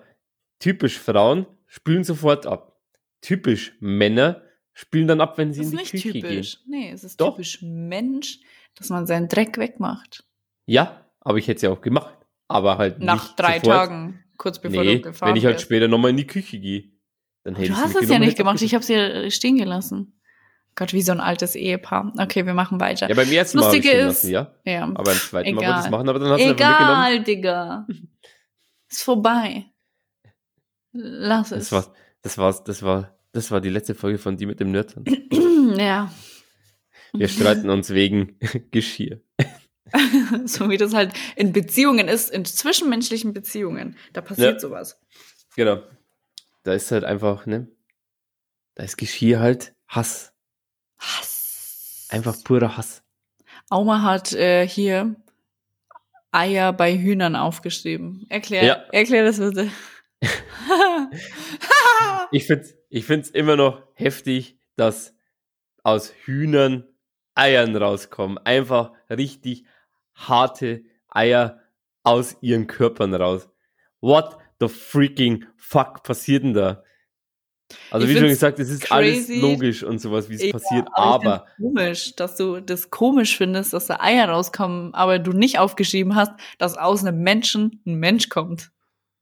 [0.59, 2.80] Typisch Frauen spülen sofort ab.
[3.22, 4.41] Typisch Männer
[4.74, 6.57] spülen dann ab, wenn sie Das ist in die nicht Küche typisch.
[6.68, 7.32] Nee, es ist Doch.
[7.36, 8.39] typisch Mensch,
[8.76, 10.20] dass man seinen Dreck wegmacht.
[10.20, 10.26] gehen.
[10.76, 12.13] Ja, aber ich hätte es ja auch gemacht.
[12.47, 13.76] Aber halt Nach nicht drei sofort.
[13.76, 15.66] Tagen, kurz bevor Nee, du gefahren wenn ich halt bist.
[15.66, 16.91] später nochmal in die Küche gehe.
[17.45, 18.61] Dann hätte Du hast es ja nicht gemacht.
[18.61, 20.19] Ich habe sie ja stehen gelassen.
[20.75, 22.11] Gott, wie so ein altes Ehepaar.
[22.17, 23.07] Okay, wir machen weiter.
[23.07, 24.53] Ja, beim ersten Mal Lustige ist- lassen, ja.
[24.65, 24.83] Ja.
[24.83, 25.91] Aber beim zweiten Mal wollte ich es Egal.
[25.91, 27.05] machen, aber dann hast du es einfach mitgenommen.
[27.05, 27.87] Egal, Digga.
[28.89, 29.65] Ist vorbei.
[30.91, 31.69] Lass es.
[31.69, 31.93] Das war,
[32.23, 34.95] das war's, das war, das war die letzte Folge von Die mit dem Nerd.
[35.77, 36.11] ja.
[37.13, 38.37] Wir streiten uns wegen
[38.71, 39.21] Geschirr.
[40.45, 43.95] so wie das halt in Beziehungen ist, in zwischenmenschlichen Beziehungen.
[44.13, 44.59] Da passiert Ja.
[44.59, 44.99] sowas.
[45.55, 45.81] Genau.
[46.66, 47.68] Da ist halt einfach, ne?
[48.74, 50.34] Da ist Geschirr halt Hass.
[50.99, 52.07] Hass.
[52.11, 53.03] Einfach purer Hass.
[53.70, 55.16] Auma hat äh, hier
[56.32, 58.26] Eier bei Hühnern aufgeschrieben.
[58.30, 58.74] Erklär, Ja.
[58.91, 59.70] erklär das bitte.
[62.32, 65.13] Ich find's, ich find's immer noch heftig, dass
[65.84, 66.84] aus Hühnern
[67.36, 68.38] Eiern rauskommen.
[68.39, 69.66] Einfach richtig
[70.16, 71.61] harte Eier
[72.03, 73.47] aus ihren Körpern raus.
[74.01, 76.84] What the freaking fuck passiert denn da?
[77.89, 79.34] Also Ich wie schon gesagt, es ist crazy.
[79.34, 83.38] alles logisch und sowas, wie es Ja, passiert, aber find's komisch, dass du das komisch
[83.38, 87.95] findest, dass da Eier rauskommen, aber du nicht aufgeschrieben hast, dass aus einem Menschen ein
[87.95, 88.72] Mensch kommt.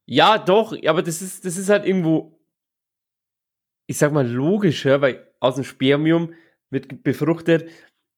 [0.05, 2.37] Ja, doch, aber das ist, das ist halt irgendwo,
[3.87, 6.33] ich sag mal, logischer, weil aus dem Spermium
[6.69, 7.69] wird befruchtet,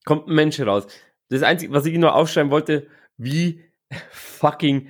[0.06, 0.88] kommt ein Mensch raus.
[1.30, 2.88] Das Einzige, was ich nur aufschreiben wollte,
[3.18, 3.64] wie
[4.10, 4.90] fucking,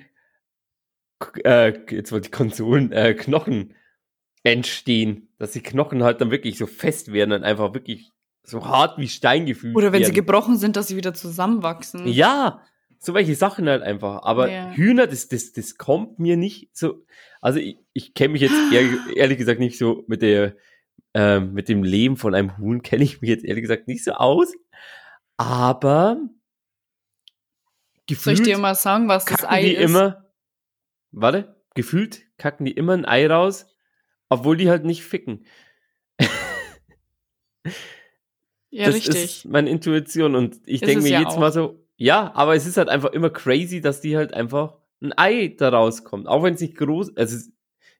[1.43, 3.74] äh, jetzt wollte ich Konsolen, äh, Knochen
[4.43, 8.11] entstehen, dass die Knochen halt dann wirklich so fest werden und einfach wirklich
[8.43, 10.05] so hart wie Stein gefühlt Oder wenn werden.
[10.05, 12.07] sie gebrochen sind, dass sie wieder zusammenwachsen.
[12.07, 12.61] Ja,
[12.99, 14.24] so welche Sachen halt einfach.
[14.24, 14.72] Aber Ja.
[14.72, 17.05] Hühner, das, das, das kommt mir nicht so.
[17.41, 20.55] Also ich, ich kenne mich jetzt ehrlich, ehrlich gesagt nicht so mit der,
[21.13, 24.11] ähm, mit dem Leben von einem Huhn kenne ich mich jetzt ehrlich gesagt nicht so
[24.13, 24.53] aus.
[25.38, 26.30] Aber Soll
[28.07, 29.82] gefühlt ich dir mal sagen, was das Ei ist?
[29.89, 30.25] immer,
[31.16, 33.68] warte, gefühlt kacken die immer ein Ei raus,
[34.30, 35.45] obwohl die halt nicht ficken.
[38.70, 39.16] ja, das richtig.
[39.16, 41.39] ist meine Intuition und ich denke mir ja jetzt auch.
[41.39, 45.13] mal so, ja, aber es ist halt einfach immer crazy, dass die halt einfach ein
[45.18, 46.28] Ei da rauskommt.
[46.28, 47.53] Auch wenn es nicht groß, also es ist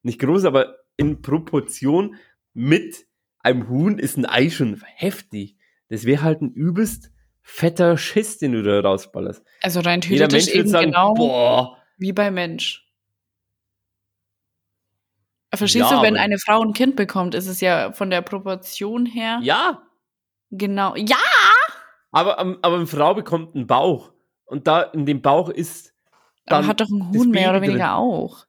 [0.04, 2.16] nicht groß, aber in Proportion
[2.54, 3.06] mit
[3.40, 5.58] einem Huhn ist ein Ei schon heftig.
[5.90, 7.12] Das wäre halt ein übelst
[7.42, 9.44] fetter Schiss, den du da rausballerst.
[9.62, 12.85] Also rein Jeder theoretisch Mensch würde eben sagen, genau boah, wie bei Mensch.
[15.58, 18.22] Verstehst Ja, du, wenn aber- eine Frau ein Kind bekommt, ist es ja von der
[18.22, 19.82] Proportion her ja,
[20.52, 20.96] genau.
[20.96, 21.18] Ja,
[22.12, 24.12] aber, ähm, aber eine Frau bekommt einen Bauch
[24.46, 25.94] und da in dem Bauch ist
[26.48, 27.80] aber dann hat doch ein Huhn mehr oder Baby drin.
[27.80, 28.46] weniger auch.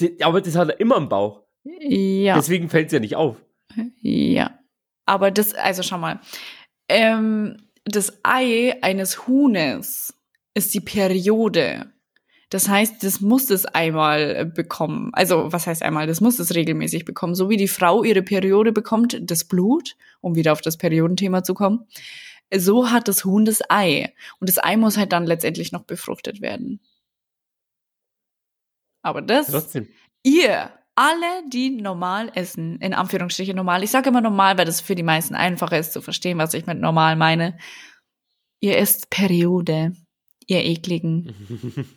[0.00, 1.42] Die- aber das hat er immer im Bauch.
[1.64, 2.34] Ja.
[2.34, 3.36] Deswegen fällt es ja nicht auf.
[4.00, 4.58] Ja.
[5.04, 6.20] Aber das, also schau mal.
[6.88, 10.14] Ähm, das Ei eines Huhnes
[10.54, 11.92] ist die Periode.
[12.48, 15.10] Das heißt, das muss es einmal bekommen.
[15.12, 16.06] Also, was heißt einmal?
[16.06, 17.34] Das muss es regelmäßig bekommen.
[17.34, 21.54] So wie die Frau ihre Periode bekommt, das Blut, um wieder auf das Periodenthema zu
[21.54, 21.86] kommen.
[22.54, 24.14] So hat das Huhn das Ei.
[24.38, 26.80] Und das Ei muss halt dann letztendlich noch befruchtet werden.
[29.02, 29.88] Aber das, Trotzdem.
[30.22, 34.94] ihr, alle, die normal essen, in Anführungsstrichen normal, ich sage immer normal, weil das für
[34.94, 37.58] die meisten einfacher ist zu verstehen, was ich mit normal meine.
[38.60, 39.92] Ihr esst Periode,
[40.46, 41.34] ihr ekligen.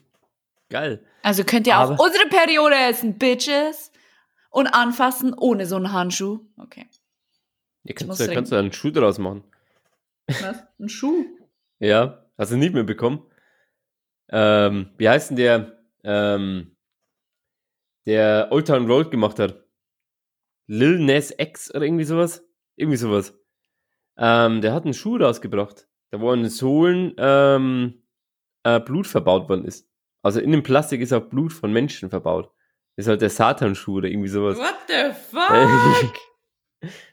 [0.69, 1.03] Geil.
[1.23, 3.91] Also könnt ihr auch Aber- unsere Periode essen, Bitches.
[4.51, 6.39] Und anfassen ohne so einen Handschuh.
[6.57, 6.87] Okay.
[7.83, 9.43] Ja, kannst, du, kannst du einen Schuh draus machen.
[10.27, 10.63] Was?
[10.79, 11.25] Ein Schuh?
[11.79, 13.23] Ja, hast du nicht mehr bekommen.
[14.29, 16.75] Ähm, wie heißt denn der, ähm,
[18.05, 19.63] der Old Town Road gemacht hat?
[20.67, 22.43] Lil Nas X oder irgendwie sowas?
[22.75, 23.33] Irgendwie sowas.
[24.17, 28.03] Ähm, der hat einen Schuh rausgebracht, da wo an den Sohlen ähm,
[28.63, 29.88] äh, Blut verbaut worden ist.
[30.21, 32.51] Also in dem Plastik ist auch Blut von Menschen verbaut.
[32.95, 34.57] Das ist halt der Satanschuh oder irgendwie sowas.
[34.57, 36.13] What the fuck?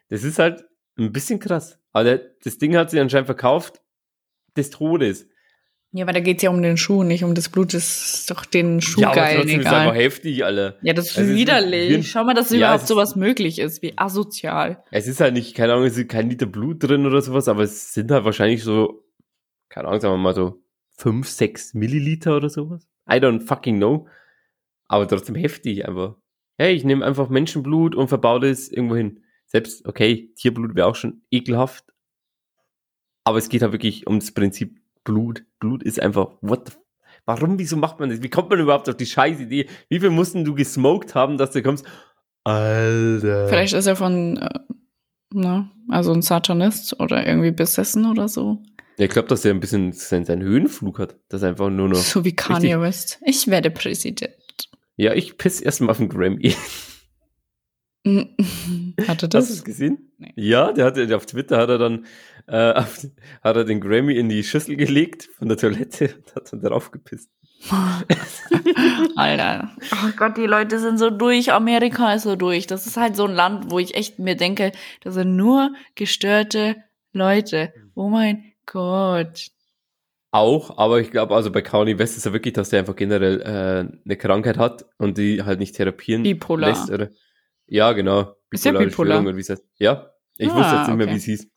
[0.09, 0.65] Das ist halt
[0.99, 1.79] ein bisschen krass.
[1.93, 3.81] Aber der, das Ding hat sich anscheinend verkauft
[4.57, 5.29] des Todes.
[5.93, 7.75] ja, aber da geht's ja um den Schuh, nicht um das Blut.
[7.75, 10.03] Das ist doch den Schuh ja, aber geil, trotzdem ist es einfach egal.
[10.05, 10.77] heftig, Alter.
[10.83, 11.95] Ja, das ist Also es ist widerlich.
[11.95, 14.83] ein- Schau mal, dass Ja, überhaupt es ist- sowas möglich ist, wie asozial.
[14.91, 17.63] Es ist halt nicht, keine Ahnung, es ist kein Liter Blut drin oder sowas, aber
[17.63, 19.05] es sind halt wahrscheinlich so,
[19.69, 20.63] keine Ahnung, sagen wir mal so
[20.99, 22.87] 5, 6 Milliliter oder sowas.
[23.09, 24.09] I don't fucking know.
[24.89, 26.17] Aber trotzdem heftig einfach.
[26.59, 29.23] Hey, ich nehme einfach Menschenblut und verbaue das irgendwo hin.
[29.47, 31.85] Selbst, okay, Tierblut wäre auch schon ekelhaft.
[33.25, 35.45] Aber es geht halt wirklich ums Prinzip Blut.
[35.59, 36.75] Blut ist einfach, what the
[37.27, 38.23] Warum, wieso macht man das?
[38.23, 39.67] Wie kommt man überhaupt auf die scheiß Idee?
[39.89, 41.85] Wie viel mussten du gesmoked haben, dass du kommst?
[42.45, 43.49] Alter.
[43.49, 44.61] Vielleicht ist er von, äh,
[45.35, 48.63] na, also ein Satanist oder irgendwie besessen oder so.
[48.99, 51.17] Ja, ich glaube, dass er ein bisschen seinen, seinen Höhenflug hat.
[51.29, 51.97] Das ist einfach nur noch.
[51.97, 53.21] So wie Kanye richtig- West.
[53.27, 54.31] Ich werde Präsident.
[54.97, 56.55] Ja, ich piss erstmal auf den Grammy.
[58.07, 59.51] Hatte Hast du das?
[59.51, 60.13] es gesehen?
[60.19, 60.33] Nee.
[60.37, 62.07] Ja, der hat auf Twitter hat er dann
[62.47, 63.05] äh, auf,
[63.43, 66.93] hat er den Grammy in die Schüssel gelegt von der Toilette und hat dann drauf
[66.93, 67.29] gepisst.
[69.17, 69.71] Alter.
[69.93, 71.53] Oh Gott, die Leute sind so durch.
[71.53, 72.67] Amerika ist so durch.
[72.67, 74.73] Das ist halt so ein Land, wo ich echt mir denke,
[75.03, 76.77] das sind nur gestörte
[77.13, 77.73] Leute.
[77.95, 79.49] Oh mein Gott.
[80.33, 83.41] Auch, aber ich glaube, also bei Kanye West ist ja wirklich, dass der einfach generell
[83.41, 86.69] äh, eine Krankheit hat und die halt nicht therapieren Bipolar.
[86.71, 86.91] lässt.
[86.91, 87.11] Oder?
[87.67, 88.37] Ja, genau.
[88.51, 89.43] Ist ja Bipolare bipolar.
[89.43, 89.63] Störung oder.
[89.79, 91.15] Ja, ich Ah, wusste jetzt nicht mehr, okay.
[91.15, 91.51] wie es hieß.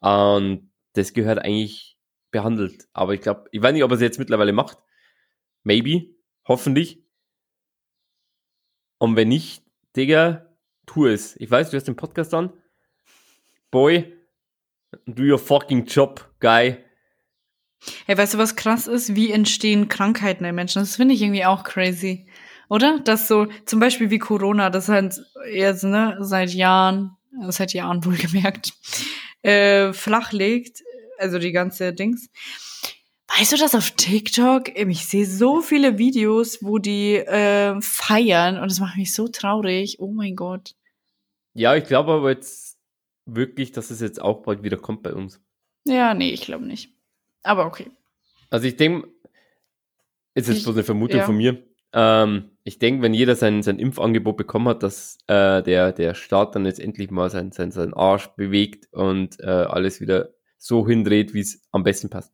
[0.00, 1.98] Und das gehört eigentlich
[2.30, 2.88] behandelt.
[2.92, 4.78] Aber ich glaube, ich weiß nicht, ob er es jetzt mittlerweile macht.
[5.64, 6.14] Maybe.
[6.48, 7.04] Hoffentlich.
[8.98, 9.62] Und wenn nicht,
[9.96, 10.46] Digga,
[10.86, 11.36] tu es.
[11.36, 12.52] Ich weiß, du hast den Podcast an.
[13.70, 14.16] Boy,
[15.06, 16.78] do your fucking job, guy.
[18.06, 19.16] Hey, weißt du, was krass ist?
[19.16, 20.82] Wie entstehen Krankheiten in Menschen?
[20.82, 22.28] Das finde ich irgendwie auch crazy.
[22.68, 23.00] Oder?
[23.00, 25.20] Dass so, zum Beispiel wie Corona, das halt
[25.52, 27.16] jetzt, ne, seit Jahren,
[27.48, 28.72] seit Jahren wohlgemerkt,
[29.42, 30.82] äh, flach legt,
[31.18, 32.30] also die ganze Dings.
[33.38, 34.76] Weißt du das auf TikTok?
[34.78, 39.28] Ähm, Ich sehe so viele Videos, wo die äh, feiern und das macht mich so
[39.28, 39.96] traurig.
[39.98, 40.74] Oh mein Gott.
[41.54, 42.71] Ja, ich glaube aber jetzt
[43.26, 45.40] wirklich, dass es jetzt auch bald wieder kommt bei uns.
[45.86, 46.92] Ja, nee, ich glaube nicht.
[47.42, 47.90] Aber okay.
[48.50, 49.08] Also ich denke,
[50.34, 51.26] es ist Ich- bloß eine Vermutung ja.
[51.26, 51.62] von mir.
[51.94, 56.54] Ähm, ich denke, wenn jeder sein, sein Impfangebot bekommen hat, dass äh, der, der Staat
[56.54, 61.34] dann jetzt endlich mal sein, sein, seinen Arsch bewegt und äh, alles wieder so hindreht,
[61.34, 62.32] wie es am besten passt.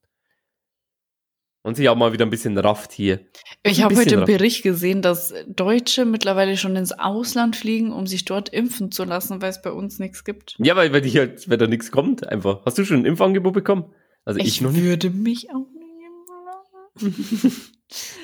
[1.62, 3.20] Und sich auch mal wieder ein bisschen rafft hier.
[3.62, 4.24] Ich habe heute einen.
[4.26, 9.42] Bericht gesehen, dass Deutsche mittlerweile schon ins Ausland fliegen, um sich dort impfen zu lassen,
[9.42, 10.54] weil es bei uns nichts gibt.
[10.58, 12.64] Ja, weil, weil, halt, weil da nichts kommt, einfach.
[12.64, 13.92] Hast du schon ein Impfangebot bekommen?
[14.24, 14.84] Also ich, Ich, noch nicht.
[14.84, 17.72] würde mich auch nicht impfen lassen.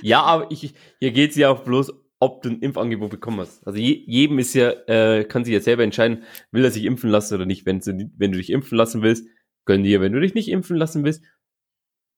[0.03, 3.66] Ja, aber ich, hier geht es ja auch bloß, ob du ein Impfangebot bekommen hast.
[3.66, 6.22] Also je, jedem ist ja, äh, kann sich ja selber entscheiden,
[6.53, 7.66] will er sich impfen lassen oder nicht.
[7.66, 9.26] Wenn du, wenn du dich impfen lassen willst,
[9.66, 10.01] gönn dir.
[10.01, 11.24] Wenn du dich nicht impfen lassen willst,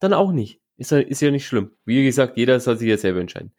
[0.01, 0.61] dann auch nicht.
[0.77, 1.73] Ist ja, ist ja nicht schlimm.
[1.85, 3.53] Wie gesagt, jeder soll sich ja selber entscheiden.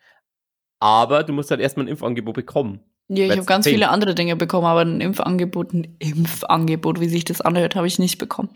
[0.79, 2.81] Aber du musst halt erstmal ein Impfangebot bekommen.
[3.09, 3.79] Ja, ich That's habe ganz the thing.
[3.79, 7.99] viele andere Dinge bekommen, aber ein Impfangebot, ein Impfangebot, wie sich das anhört, habe ich
[7.99, 8.49] nicht bekommen.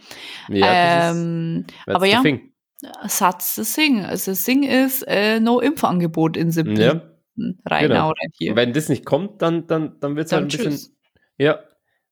[0.50, 2.52] Ja, ähm, ist, that's aber the ja, thing.
[3.08, 4.04] Satz das Sing.
[4.04, 7.02] Also das Sing ist äh, no Impfangebot in siebten Ja.
[7.66, 8.14] Rhein genau.
[8.34, 8.56] hier.
[8.56, 10.96] Wenn das nicht kommt, dann, dann, dann wird es halt ein bisschen, tschüss.
[11.38, 11.60] Ja,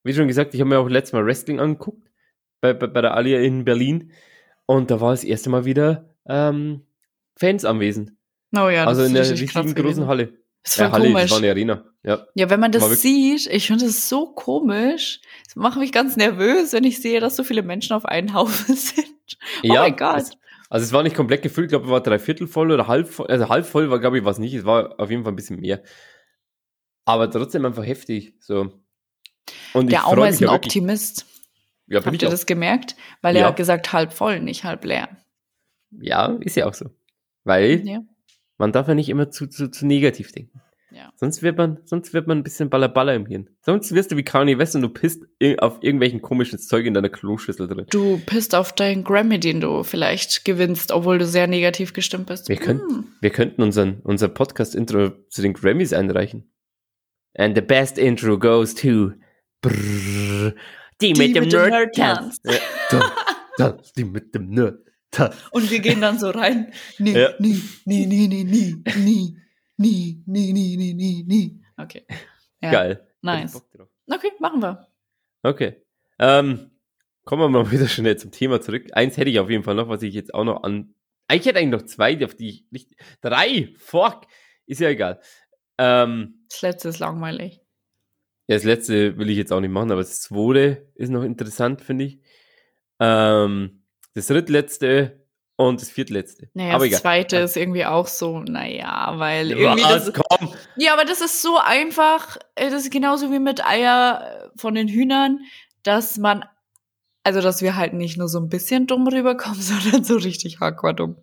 [0.04, 2.08] wie schon gesagt, ich habe mir auch letztes Mal Wrestling angeguckt,
[2.62, 4.12] bei, bei, bei der Alia in Berlin.
[4.66, 6.82] Und da war das erste Mal wieder ähm,
[7.36, 8.12] Fans anwesend.
[8.56, 10.08] Oh ja, also in der richtig krass riesigen großen.
[10.08, 10.34] Halle.
[10.64, 11.22] Das war Ja, Halle, komisch.
[11.24, 11.86] das war eine Arena.
[12.04, 12.28] Ja.
[12.36, 15.22] Ja, wenn man das sieht, ich finde das so komisch.
[15.46, 18.76] Das macht mich ganz nervös, wenn ich sehe, dass so viele Menschen auf einen Haufen
[18.76, 19.06] sind.
[19.64, 20.18] Oh ja, mein Gott.
[20.18, 20.32] Es,
[20.70, 23.08] Also es war nicht komplett gefüllt, ich glaube, es war drei Viertel voll oder halb
[23.10, 23.28] voll.
[23.28, 24.54] Also halb voll war, glaube ich, was nicht.
[24.54, 25.82] Es war auf jeden Fall ein bisschen mehr.
[27.06, 28.34] Aber trotzdem einfach heftig.
[28.40, 28.72] So.
[29.74, 30.52] Und Der mich ist ein ja.
[30.54, 31.26] Optimist.
[31.88, 32.32] Ja, Habt ihr auch.
[32.32, 32.96] das gemerkt?
[33.22, 33.42] Weil Ja.
[33.44, 35.10] er hat gesagt, halb voll, nicht halb leer.
[35.92, 36.90] Ja, ist ja auch so.
[37.44, 38.02] Weil Ja.
[38.58, 40.62] man darf ja nicht immer zu, zu, zu negativ denken.
[40.92, 41.14] Ja.
[41.16, 43.48] Sonst wird man, sonst wird man ein bisschen ballerballer im Hirn.
[43.62, 45.22] Sonst wirst du wie Kanye West und du pisst
[45.60, 47.86] auf irgendwelchen komischen Zeug in deiner Kloschüssel drin.
[47.92, 52.50] Du pisst auf deinen Grammy, den du vielleicht gewinnst, obwohl du sehr negativ gestimmt bist.
[52.50, 53.04] Wir könnten, Hm.
[53.22, 56.52] wir könnten unseren, unser Podcast-Intro zu den Grammys einreichen.
[57.38, 59.12] And the best intro goes to
[59.62, 60.56] brrr,
[61.02, 62.40] die, mit dem Nerd-Tanz.
[62.44, 62.54] Ja,
[62.90, 63.12] da,
[63.58, 64.80] da, die mit dem Nerd.
[65.12, 65.34] Da.
[65.52, 66.72] Und wir gehen dann so rein.
[67.00, 67.30] Nee, Ja.
[67.40, 69.38] nie, nie, nie, nie, nie, nie,
[69.78, 71.64] nie, nie, nie, nie, nie, nie.
[71.78, 72.06] Okay.
[72.62, 72.72] Ja.
[72.72, 73.08] Geil.
[73.22, 73.56] Nice.
[73.74, 74.14] Ich.
[74.14, 74.88] Okay, machen wir.
[75.44, 75.76] Okay.
[76.20, 76.72] Ähm,
[77.26, 78.88] kommen wir mal wieder schnell zum Thema zurück.
[78.94, 80.94] Eins hätte ich auf jeden Fall noch, was ich jetzt auch noch an.
[81.28, 82.92] Eigentlich hätte ich eigentlich noch zwei, auf die ich nicht.
[83.22, 83.74] Drei!
[83.78, 84.28] Fuck!
[84.66, 85.22] Ist ja egal.
[85.78, 87.62] Ähm, Das letzte ist langweilig.
[88.48, 91.82] ja, das letzte will ich jetzt auch nicht machen, aber das zweite ist noch interessant,
[91.82, 92.20] finde ich.
[93.00, 93.79] Ähm,
[94.14, 95.20] das drittletzte
[95.60, 96.50] und das viertletzte.
[96.54, 97.02] Naja, aber das egal.
[97.02, 100.06] zweite ist irgendwie auch so, naja, weil irgendwie Was?
[100.06, 100.54] das, Komm!
[100.78, 104.74] Ja, aber das ist so einfach, äh, das ist genauso wie mit Eier äh, von
[104.74, 105.40] den Hühnern,
[105.84, 106.46] dass man,
[107.24, 110.96] also dass wir halt nicht nur so ein bisschen dumm rüberkommen, sondern so richtig hardcore
[110.96, 111.18] dumm.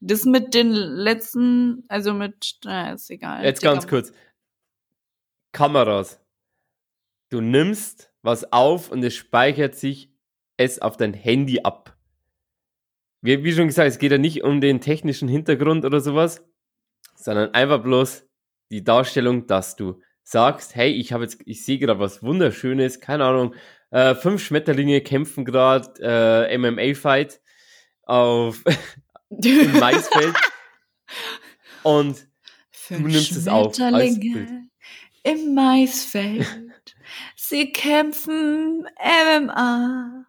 [0.00, 3.44] Das mit den letzten, also mit, na, ist egal.
[3.44, 4.12] Jetzt ganz kurz.
[5.52, 6.20] Kameras.
[7.30, 10.09] Du nimmst was auf und es speichert sich
[10.60, 11.96] es auf dein Handy ab.
[13.22, 16.44] Wie, wie schon gesagt, es geht ja nicht um den technischen Hintergrund oder sowas,
[17.16, 18.26] sondern einfach bloß
[18.70, 23.24] die Darstellung, dass du sagst, hey, ich habe jetzt, ich sehe gerade was Wunderschönes, keine
[23.24, 23.54] Ahnung,
[23.90, 27.40] äh, fünf Schmetterlinge kämpfen gerade äh, MMA-Fight
[28.02, 28.62] auf
[29.30, 30.34] Maisfeld
[31.82, 32.28] und
[32.70, 33.92] Fünf nimmst es auf als Bild.
[33.92, 34.68] Schmetterlinge
[35.22, 36.46] Im Maisfeld.
[37.34, 40.26] Sie kämpfen MMA.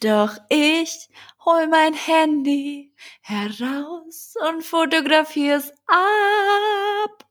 [0.00, 1.08] Doch ich
[1.44, 7.26] hol mein Handy heraus und fotografier's ab.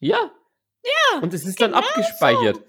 [0.00, 0.30] Ja.
[0.84, 1.20] Ja.
[1.20, 2.60] Und es ist dann abgespeichert.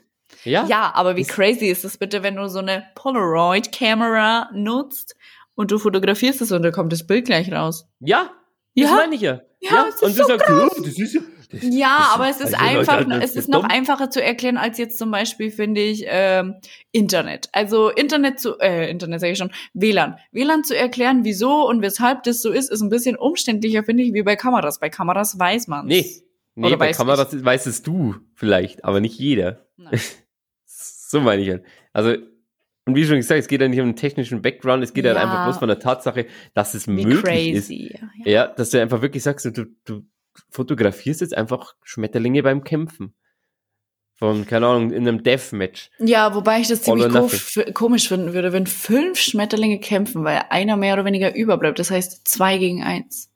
[0.43, 0.65] Ja.
[0.65, 5.15] Ja, aber wie Das- crazy ist es bitte, wenn du so eine Polaroid-Kamera nutzt
[5.55, 7.87] und du fotografierst es und da kommt das Bild gleich raus.
[7.99, 8.31] Ja.
[8.75, 8.95] Das Ja.
[8.95, 9.41] meine ich ja.
[9.61, 10.71] Ja, es ist Und du so sagst, krass.
[10.77, 11.21] oh, das ist ja.
[11.61, 14.97] Ja, aber es ist also, einfach, das es ist noch einfacher zu erklären als jetzt
[14.97, 16.55] zum Beispiel, finde ich, ähm,
[16.91, 17.49] Internet.
[17.51, 20.17] Also Internet zu, äh, Internet sage ich schon, WLAN.
[20.31, 24.13] WLAN zu erklären, wieso und weshalb das so ist, ist ein bisschen umständlicher, finde ich,
[24.13, 24.79] wie bei Kameras.
[24.79, 25.87] Bei Kameras weiß man's.
[25.87, 26.23] Nee.
[26.55, 29.65] Nee, Oder bei Kameras weißt es du vielleicht, aber nicht jeder.
[29.77, 29.99] Nein.
[30.65, 31.63] So meine ich halt.
[31.91, 32.15] Also,
[32.85, 35.13] und wie schon gesagt, es geht ja nicht um den technischen Background, es geht ja.
[35.13, 35.21] Ja.
[35.21, 36.25] einfach bloß von der Tatsache,
[36.55, 37.67] dass es Wie möglich ist.
[37.67, 37.95] crazy.
[38.25, 38.31] Ja.
[38.31, 40.01] Ja, dass du einfach wirklich sagst, du, du
[40.53, 43.13] fotografierst jetzt einfach Schmetterlinge beim Kämpfen.
[44.15, 45.89] Von, keine Ahnung, in einem Deathmatch.
[45.99, 47.11] Ja, wobei ich das ziemlich
[47.73, 51.79] komisch finden würde, wenn fünf Schmetterlinge kämpfen, weil einer mehr oder weniger überbleibt.
[51.79, 53.31] Das heißt zwei gegen eins.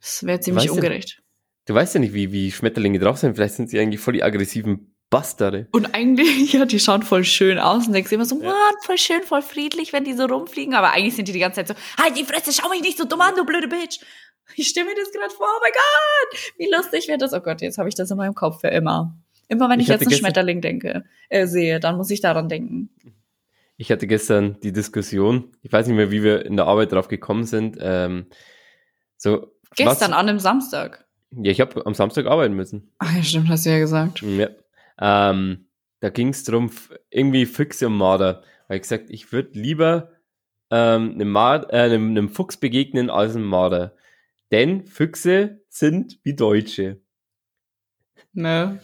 [0.00, 1.22] Das wäre ziemlich Weißt ungerecht.
[1.66, 3.36] Du weißt ja nicht, wie, wie Schmetterlinge drauf sind.
[3.36, 5.68] Vielleicht sind sie eigentlich voll die aggressiven Bastarde.
[5.72, 8.48] Und eigentlich, ja, die schauen voll schön aus und denkst immer so, Ja.
[8.48, 10.74] Mann, voll schön, voll friedlich, wenn die so rumfliegen.
[10.74, 13.04] Aber eigentlich sind die die ganze Zeit so, halt die Fresse, schau mich nicht so
[13.04, 14.00] dumm an, du blöde Bitch.
[14.56, 17.32] Ich stelle mir das gerade vor, oh mein Gott, wie lustig wäre das.
[17.32, 19.16] Oh Gott, jetzt habe ich das in meinem Kopf für immer.
[19.48, 22.48] Immer wenn ich, Ich jetzt einen gestern- Schmetterling denke, äh, sehe, dann muss ich daran
[22.48, 22.90] denken.
[23.76, 27.08] Ich hatte gestern die Diskussion, ich weiß nicht mehr, wie wir in der Arbeit drauf
[27.08, 27.76] gekommen sind.
[27.80, 28.26] Ähm,
[29.16, 31.06] so, Gestern was, an einem Samstag.
[31.30, 32.92] Ja, ich habe am Samstag arbeiten müssen.
[32.98, 34.22] Ach ja, stimmt, hast du ja gesagt.
[34.22, 34.48] Ja.
[35.00, 35.66] Ähm,
[36.00, 36.70] da ging es darum,
[37.10, 38.42] irgendwie Füchse und Marder.
[38.68, 40.10] Weil ich gesagt, ich würde lieber
[40.70, 43.94] ähm, einem, Mar äh, einem, einem Fuchs begegnen als einem Marder.
[44.52, 47.00] Denn Füchse sind wie Deutsche.
[48.34, 48.80] Ne.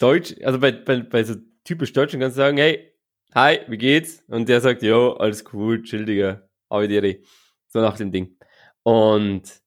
[0.00, 2.94] Deutsch, also bei, bei, bei so typisch Deutschen kannst du sagen, hey,
[3.34, 4.24] hi, wie geht's?
[4.28, 7.18] Und der sagt, jo, alles cool, chill, Digga, Audere.
[7.68, 8.38] So nach dem Ding.
[8.82, 9.60] Und,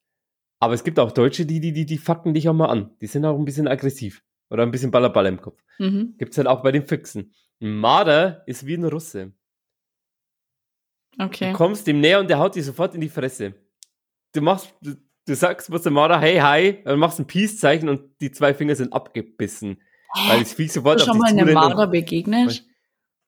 [0.60, 2.98] aber es gibt auch Deutsche, die, die, die, die fucken dich auch mal an.
[3.00, 4.24] Die sind auch ein bisschen aggressiv.
[4.50, 5.64] Oder ein bisschen Ballerball im Kopf.
[5.78, 6.16] Mhm.
[6.18, 7.34] Gibt's halt auch bei den Füchsen.
[7.62, 9.34] Ein Marder ist wie ein Russe.
[11.20, 11.52] Okay.
[11.52, 13.54] Du kommst dem näher und der haut dich sofort in die Fresse.
[14.34, 14.74] Du machst,
[15.28, 18.76] du, sagst was der Marder, hey, hi, dann machst ein Peace-Zeichen und die zwei Finger
[18.76, 19.82] sind abgebissen.
[20.28, 22.66] Weil das Viech sofort Hast du auf schon dich mal einem und- Marder begegnet?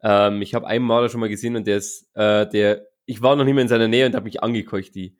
[0.01, 3.35] Ähm, ich habe einen Marder schon mal gesehen und der ist, äh, der, ich war
[3.37, 5.17] noch nicht mehr in seiner Nähe und habe mich angekeucht, die.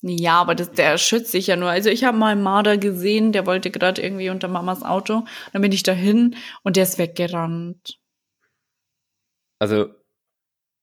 [0.00, 1.70] Ja, aber das, der schützt sich ja nur.
[1.70, 5.24] Also ich habe mal einen Marder gesehen, der wollte gerade irgendwie unter Mamas Auto.
[5.52, 7.98] Dann bin ich dahin und der ist weggerannt.
[9.60, 9.88] Also,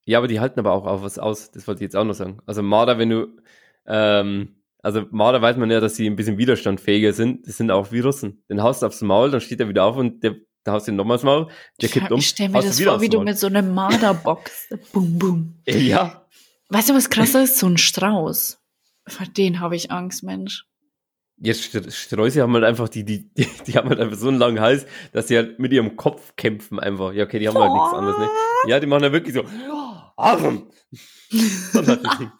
[0.05, 1.49] Ja, aber die halten aber auch auf was aus.
[1.51, 2.39] Das wollte ich jetzt auch noch sagen.
[2.45, 3.28] Also Marder, wenn du,
[3.88, 4.55] ähm,
[4.86, 7.47] also Marder weiß man ja, dass sie ein bisschen widerstandfähiger sind.
[7.47, 8.43] Das sind auch wie Russen.
[8.49, 10.91] Den haust du aufs Maul, dann steht er wieder auf und der, da haust du
[10.91, 11.47] ihn nochmals Maul,
[11.81, 12.19] der kippt um.
[12.19, 14.69] ich stell mir das vor, wie du mit so einem Marderbox.
[14.93, 15.53] boom, boom.
[15.67, 16.21] Ja,
[16.69, 17.59] Weißt du, was krasser ist?
[17.59, 18.59] So ein Strauß.
[19.07, 20.65] Vor den habe ich Angst, Mensch.
[21.38, 24.39] Jetzt St- Sträuße haben halt einfach die, die, die, die haben halt einfach so einen
[24.39, 27.13] langen Hals, dass sie halt mit ihrem Kopf kämpfen einfach.
[27.13, 28.29] Ja, okay, die haben halt nichts anderes, ne?
[28.67, 29.43] Ja, die machen ja wirklich so.
[30.41, 30.63] Dem
[32.19, 32.31] Ding.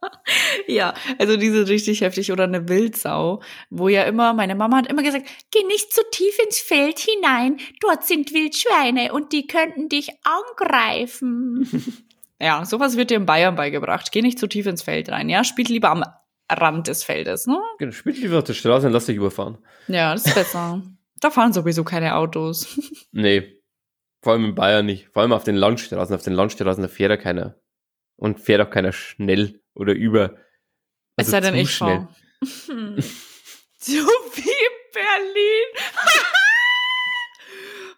[0.66, 2.30] Ja, also die sind richtig heftig.
[2.32, 3.40] Oder eine Wildsau,
[3.70, 7.58] wo ja immer, meine Mama hat immer gesagt, geh nicht zu tief ins Feld hinein,
[7.80, 12.04] dort sind Wildschweine und die könnten dich angreifen.
[12.40, 14.12] ja, sowas wird dir in Bayern beigebracht.
[14.12, 15.44] Geh nicht zu tief ins Feld rein, ja?
[15.44, 16.04] Spielt lieber am
[16.50, 17.58] Rand des Feldes, ne?
[17.78, 19.58] Genau, spielt lieber auf der Straße und lass dich überfahren.
[19.86, 20.82] Ja, das ist besser.
[21.20, 22.78] da fahren sowieso keine Autos.
[23.12, 23.54] Nee.
[24.20, 25.08] Vor allem in Bayern nicht.
[25.08, 26.14] Vor allem auf den Landstraßen.
[26.14, 27.56] Auf den Landstraßen, da fährt ja keiner.
[28.16, 30.34] Und fährt auch keiner schnell oder über.
[31.16, 32.08] Es Also sei denn, ich schnell.
[32.40, 33.02] fahre.
[33.78, 35.66] so wie in Berlin.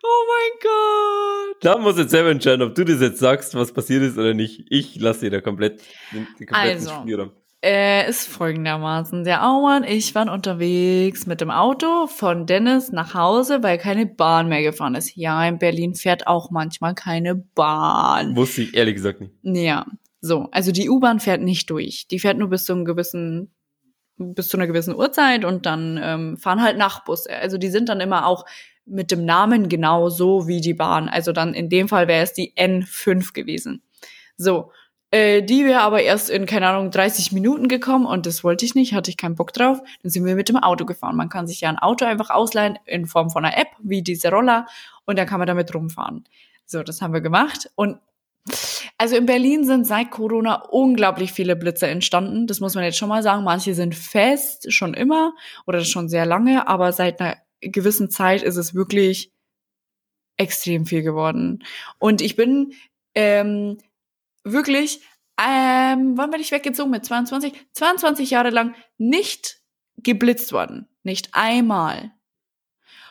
[0.03, 1.57] oh mein Gott.
[1.65, 4.67] Da muss jetzt selber entscheiden, ob du das jetzt sagst, was passiert ist oder nicht.
[4.71, 7.01] Ich lasse dir da komplett den, den kompletten Also.
[7.03, 7.33] Spielraum.
[7.63, 9.23] Äh, ist folgendermaßen.
[9.25, 14.49] Der Aumann, ich waren unterwegs mit dem Auto von Dennis nach Hause, weil keine Bahn
[14.49, 15.15] mehr gefahren ist.
[15.15, 18.35] Ja, in Berlin fährt auch manchmal keine Bahn.
[18.35, 19.35] Wusste ich ehrlich gesagt nicht.
[19.43, 19.85] Ja,
[20.21, 20.49] so.
[20.53, 22.07] Also die U-Bahn fährt nicht durch.
[22.09, 23.51] Die fährt nur bis zu einem gewissen,
[24.17, 27.35] bis zu einer gewissen Uhrzeit und dann ähm, fahren halt Nachtbusse.
[27.35, 28.45] Also die sind dann immer auch
[28.85, 31.09] mit dem Namen genau so wie die Bahn.
[31.09, 33.83] Also dann in dem Fall wäre es die N5 gewesen.
[34.37, 34.73] So.
[35.13, 38.77] Äh, die wäre aber erst in, keine Ahnung, 30 Minuten gekommen und das wollte ich
[38.77, 39.81] nicht, hatte ich keinen Bock drauf.
[40.03, 41.17] Dann sind wir mit dem Auto gefahren.
[41.17, 44.31] Man kann sich ja ein Auto einfach ausleihen in Form von einer App, wie diese
[44.31, 44.67] Roller,
[45.07, 46.25] und dann kann man damit rumfahren.
[46.65, 47.99] So, das haben wir gemacht und
[49.01, 52.47] also in Berlin sind seit Corona unglaublich viele Blitze entstanden.
[52.47, 53.45] Das muss man jetzt schon mal sagen.
[53.45, 55.33] Manche sind fest, schon immer
[55.67, 59.33] oder schon sehr lange, aber seit einer gewissen Zeit ist es wirklich
[60.37, 61.65] extrem viel geworden.
[61.99, 62.75] Und ich bin
[63.15, 63.79] ähm,
[64.45, 65.01] wirklich,
[65.41, 66.91] ähm, wann bin ich weggezogen?
[66.91, 67.55] Mit 22?
[67.73, 69.63] 22 Jahre lang nicht
[69.97, 70.91] geblitzt worden.
[71.05, 72.13] Nicht einmal.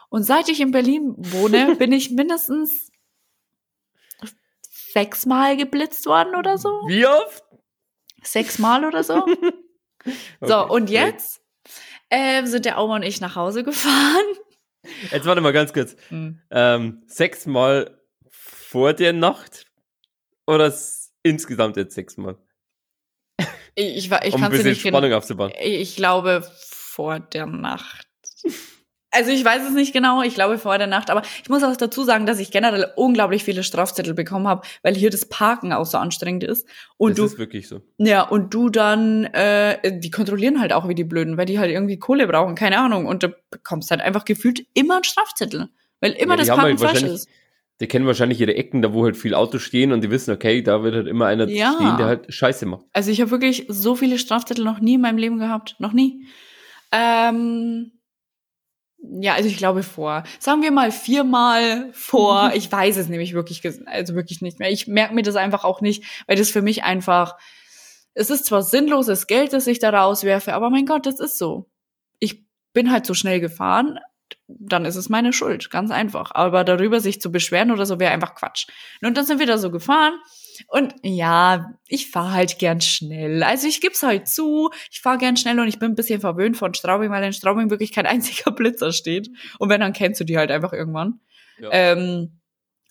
[0.09, 2.88] Und seit ich in Berlin wohne, bin ich mindestens
[4.93, 6.69] sechsmal geblitzt worden oder so.
[6.87, 7.43] Wie oft?
[8.23, 9.25] Sechsmal oder so.
[10.39, 11.13] So, Okay, und great.
[11.13, 11.41] jetzt
[12.09, 14.25] ähm, sind der Oma und ich nach Hause gefahren.
[15.11, 15.97] Jetzt warte mal ganz kurz.
[16.09, 19.65] Ähm, sechsmal vor der Nacht
[20.47, 20.73] oder
[21.21, 22.37] insgesamt jetzt sechsmal?
[23.75, 24.97] Ich, ich, ich um ein bisschen nicht genau.
[24.99, 25.51] Spannung aufzubauen.
[25.61, 28.07] Ich glaube vor der Nacht.
[29.11, 31.75] Also ich weiß es nicht genau, ich glaube vor der Nacht, aber ich muss auch
[31.75, 35.85] dazu sagen, dass ich generell unglaublich viele Strafzettel bekommen habe, weil hier das Parken auch
[35.85, 36.67] so anstrengend ist.
[36.97, 37.81] Und das du, ist wirklich so.
[37.97, 41.71] ja, und du dann, äh, die kontrollieren halt auch wie die Blöden, weil die halt
[41.71, 43.07] irgendwie Kohle brauchen, keine Ahnung.
[43.07, 45.69] Und du bekommst halt einfach gefühlt immer einen Strafzettel,
[46.01, 47.29] weil immer Ja, das Parken halt falsch ist.
[47.81, 50.61] Die kennen wahrscheinlich ihre Ecken, da wo halt viel Autos stehen und die wissen, okay,
[50.61, 51.73] da wird halt immer einer Ja.
[51.75, 52.85] stehen, der halt Scheiße macht.
[52.91, 55.77] Also ich habe wirklich so viele Strafzettel noch nie in meinem Leben gehabt.
[55.79, 56.25] Noch nie.
[56.91, 57.91] Ähm,
[59.01, 60.23] ja, also ich glaube vor.
[60.39, 62.51] Sagen wir mal viermal vor.
[62.53, 64.69] Ich weiß es nämlich wirklich, also wirklich nicht mehr.
[64.69, 67.37] Ich merke mir das einfach auch nicht, weil das für mich einfach,
[68.13, 71.69] es ist zwar sinnloses Geld, das ich da rauswerfe, aber mein Gott, das ist so.
[72.19, 73.99] Ich bin halt so schnell gefahren,
[74.47, 76.31] dann ist es meine Schuld, ganz einfach.
[76.33, 78.67] Aber darüber sich zu beschweren oder so wäre einfach Quatsch.
[79.01, 80.13] Und dann sind wir da so gefahren
[80.67, 83.43] und ja, ich fahre halt gern schnell.
[83.43, 86.57] Also ich geb's halt zu, ich fahre gern schnell und ich bin ein bisschen verwöhnt
[86.57, 89.29] von Straubing, weil in Straubing wirklich kein einziger Blitzer steht.
[89.57, 91.19] Und wenn, dann kennst du die halt einfach irgendwann.
[91.59, 91.69] Ja.
[91.71, 92.39] Ähm,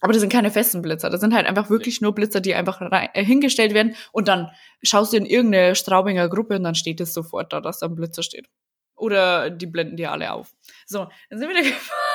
[0.00, 1.10] aber das sind keine festen Blitzer.
[1.10, 4.50] Das sind halt einfach wirklich nur Blitzer, die einfach rein, äh, hingestellt werden und dann
[4.82, 7.96] schaust du in irgendeine Straubinger Gruppe und dann steht es sofort da, dass da ein
[7.96, 8.48] Blitzer steht.
[8.94, 10.54] Oder die blenden die alle auf.
[10.86, 12.07] So, dann sind wir da gefahren.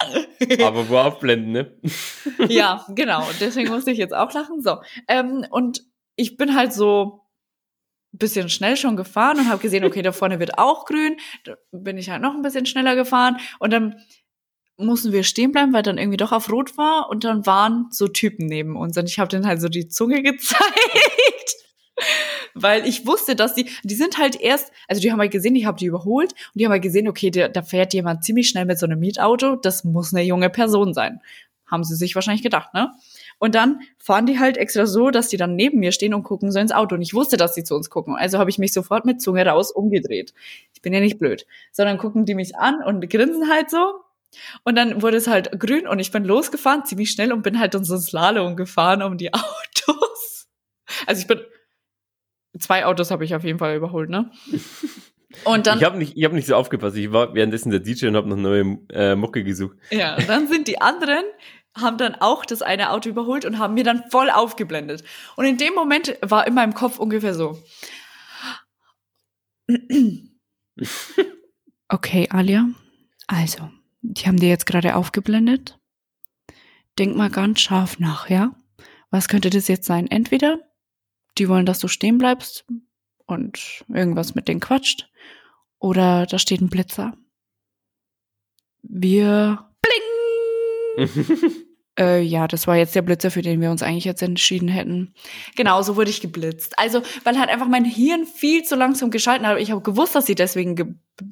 [0.64, 1.76] Aber wo aufblenden, ne?
[2.48, 3.26] ja, genau.
[3.40, 4.62] Deswegen musste ich jetzt auch lachen.
[4.62, 4.78] So.
[5.08, 5.82] Ähm, und
[6.16, 7.26] ich bin halt so
[8.12, 11.16] ein bisschen schnell schon gefahren und habe gesehen, okay, da vorne wird auch grün.
[11.44, 13.38] Da bin ich halt noch ein bisschen schneller gefahren.
[13.58, 14.00] Und dann
[14.76, 17.08] mussten wir stehen bleiben, weil dann irgendwie doch auf Rot war.
[17.10, 18.96] Und dann waren so Typen neben uns.
[18.96, 21.54] Und ich habe denen halt so die Zunge gezeigt.
[22.54, 25.66] Weil ich wusste, dass die, die sind halt erst, also die haben halt gesehen, ich
[25.66, 28.64] habe die überholt und die haben halt gesehen, okay, da, da fährt jemand ziemlich schnell
[28.64, 31.20] mit so einem Mietauto, das muss eine junge Person sein.
[31.66, 32.92] Haben sie sich wahrscheinlich gedacht, ne?
[33.38, 36.52] Und dann fahren die halt extra so, dass die dann neben mir stehen und gucken
[36.52, 36.94] so ins Auto.
[36.94, 38.14] Und ich wusste, dass die zu uns gucken.
[38.14, 40.34] Also habe ich mich sofort mit Zunge raus umgedreht.
[40.74, 41.46] Ich bin ja nicht blöd.
[41.72, 43.94] Sondern gucken die mich an und grinsen halt so.
[44.62, 47.74] Und dann wurde es halt grün und ich bin losgefahren, ziemlich schnell und bin halt
[47.74, 50.48] in so ein Slalom gefahren um die Autos.
[51.06, 51.40] Also ich bin,
[52.58, 54.30] zwei Autos habe ich auf jeden Fall überholt, ne?
[55.44, 56.96] Und dann, ich habe nicht, ich hab nicht so aufgepasst.
[56.96, 59.76] Ich war währenddessen der DJ und habe noch neue äh, Mucke gesucht.
[59.92, 61.22] ja, dann sind die anderen,
[61.76, 65.04] haben dann auch das eine Auto überholt und haben mir dann voll aufgeblendet.
[65.36, 67.58] Und in dem Moment war in meinem Kopf ungefähr so.
[71.92, 72.68] Okay, Alia.
[73.26, 73.68] Also,
[74.00, 75.80] die haben dir jetzt gerade aufgeblendet.
[77.00, 78.54] Denk mal ganz scharf nach, ja?
[79.10, 80.06] Was könnte das jetzt sein?
[80.06, 80.60] Entweder
[81.40, 82.64] die wollen, dass du stehen bleibst
[83.26, 85.08] und irgendwas mit denen quatscht,
[85.78, 87.14] oder da steht ein Blitzer.
[88.82, 89.66] Wir
[90.96, 91.50] bling!
[91.98, 95.12] Äh, ja, das war jetzt der Blitzer, für den wir uns eigentlich jetzt entschieden hätten.
[95.56, 96.78] Genau, so wurde ich geblitzt.
[96.78, 99.58] Also, weil halt einfach mein Hirn viel zu langsam geschalten hat.
[99.58, 100.86] Ich habe gewusst, dass sie deswegen ge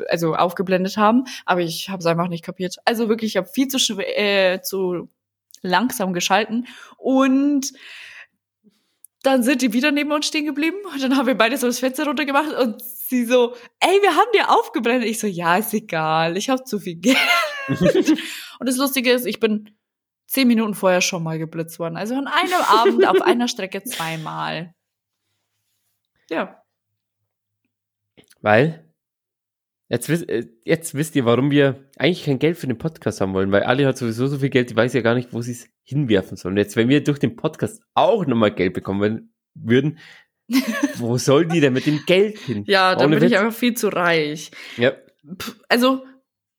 [0.08, 2.76] also aufgeblendet haben, aber ich habe es einfach nicht kapiert.
[2.84, 5.08] Also wirklich, ich habe viel zu, äh, zu
[5.62, 6.66] langsam geschalten
[6.98, 7.72] und
[9.22, 11.80] dann sind die wieder neben uns stehen geblieben und dann haben wir beide so das
[11.80, 15.08] Fenster runtergemacht und sie so, ey, wir haben dir aufgeblendet.
[15.08, 17.16] Ich so, ja, ist egal, ich habe zu viel Geld.
[17.68, 19.76] und das Lustige ist, ich bin
[20.26, 21.96] zehn Minuten vorher schon mal geblitzt worden.
[21.96, 24.74] Also an einem Abend auf einer Strecke zweimal.
[26.30, 26.62] Ja.
[28.40, 28.87] Weil,
[29.88, 33.52] jetzt, äh, jetzt wisst ihr, warum wir eigentlich kein Geld für den Podcast haben wollen,
[33.52, 35.68] weil Ali hat sowieso so viel Geld, die weiß ja gar nicht, wo sie es
[35.82, 36.52] hinwerfen soll.
[36.52, 39.98] Und jetzt, wenn wir durch den Podcast auch nochmal Geld bekommen würden,
[40.96, 42.64] wo soll die denn mit dem Geld hin?
[42.66, 43.40] Ja, dann Ohne bin ich Witz.
[43.40, 44.50] einfach viel zu reich.
[44.76, 44.92] Ja,
[45.68, 46.04] Also,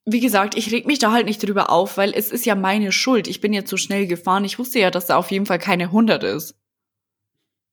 [0.06, 2.92] wie gesagt, ich reg mich da halt nicht drüber auf, weil es ist ja meine
[2.92, 3.28] Schuld.
[3.28, 4.46] Ich bin jetzt so schnell gefahren.
[4.46, 6.59] Ich wusste ja, dass da auf jeden Fall keine 100 ist.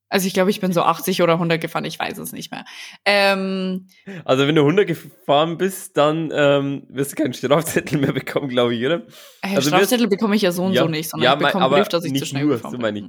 [0.09, 2.63] Also ich glaube, ich bin so 80 oder 100 gefahren, ich weiß es nicht mehr.
[3.05, 3.87] Ähm,
[4.23, 8.73] also wenn du 100 gefahren bist, dann ähm, wirst du keinen Strafzettel mehr bekommen, glaube
[8.75, 9.03] ich, oder?
[9.41, 11.69] äh, Also Strafzettel bekomme ich ja so und Ja, so nicht, sondern ja, ich bekomme
[11.75, 12.81] Brief, dass ich zu nicht schnell nur, gefahren so bin.
[12.81, 13.05] meine ich.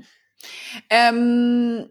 [0.91, 1.87] Ähm,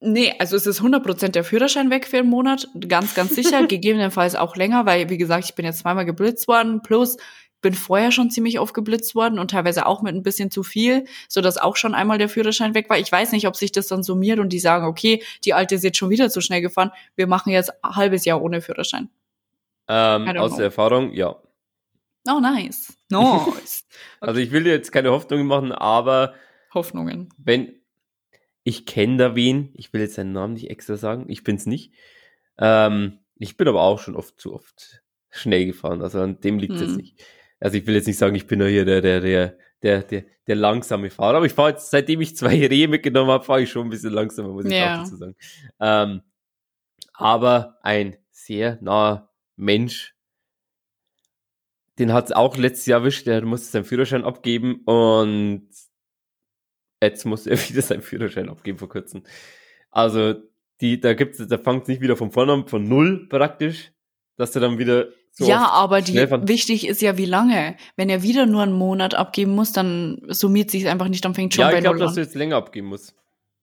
[0.00, 4.34] nee, also es ist 100% der Führerschein weg für einen Monat, ganz, ganz sicher, gegebenenfalls
[4.34, 7.16] auch länger, weil, wie gesagt, ich bin jetzt zweimal geblitzt worden, plus
[7.60, 11.04] bin vorher schon ziemlich oft geblitzt worden und teilweise auch mit ein bisschen zu viel,
[11.28, 12.98] so dass auch schon einmal der Führerschein weg war.
[12.98, 15.84] Ich weiß nicht, ob sich das dann summiert und die sagen, okay, die Alte ist
[15.84, 19.10] jetzt schon wieder zu schnell gefahren, wir machen jetzt ein halbes Jahr ohne Führerschein.
[19.88, 20.56] Ähm, aus know.
[20.56, 21.36] der Erfahrung, ja.
[22.28, 22.96] Oh, nice.
[23.10, 23.84] Nice.
[24.20, 26.34] Also ich will dir jetzt keine Hoffnungen machen, aber
[26.72, 27.28] Hoffnungen.
[27.38, 27.74] wenn
[28.62, 31.92] ich kenne da wen, ich will jetzt seinen Namen nicht extra sagen, ich bin's nicht.
[32.58, 36.74] Ähm, ich bin aber auch schon oft zu oft schnell gefahren, also an dem liegt
[36.74, 36.96] jetzt Hm.
[36.98, 37.24] nicht.
[37.60, 40.24] Also ich will jetzt nicht sagen, ich bin da hier der, der, der, der, der,
[40.46, 43.70] der langsame Fahrer, aber ich fahre jetzt, seitdem ich zwei Rehe mitgenommen habe, fahre ich
[43.70, 44.94] schon ein bisschen langsamer, muss ich Ja.
[44.94, 45.36] auch dazu sagen.
[45.78, 46.22] Ähm,
[47.12, 50.14] aber ein sehr naher Mensch,
[51.98, 55.68] den hat es auch letztes Jahr erwischt, der musste seinen Führerschein abgeben und
[57.02, 59.22] jetzt muss er wieder seinen Führerschein abgeben vor kurzem.
[59.90, 60.34] Also,
[60.80, 63.92] die, da gibt's, da fängt nicht wieder von vorne an, von null praktisch,
[64.36, 65.08] dass er dann wieder
[65.40, 67.74] so ja, aber die, wichtig ist ja, wie lange.
[67.96, 71.54] Wenn er wieder nur einen Monat abgeben muss, dann summiert sich einfach nicht, dann fängt
[71.54, 73.14] schon Ja, bei ich glaube, dass du jetzt länger abgeben musst.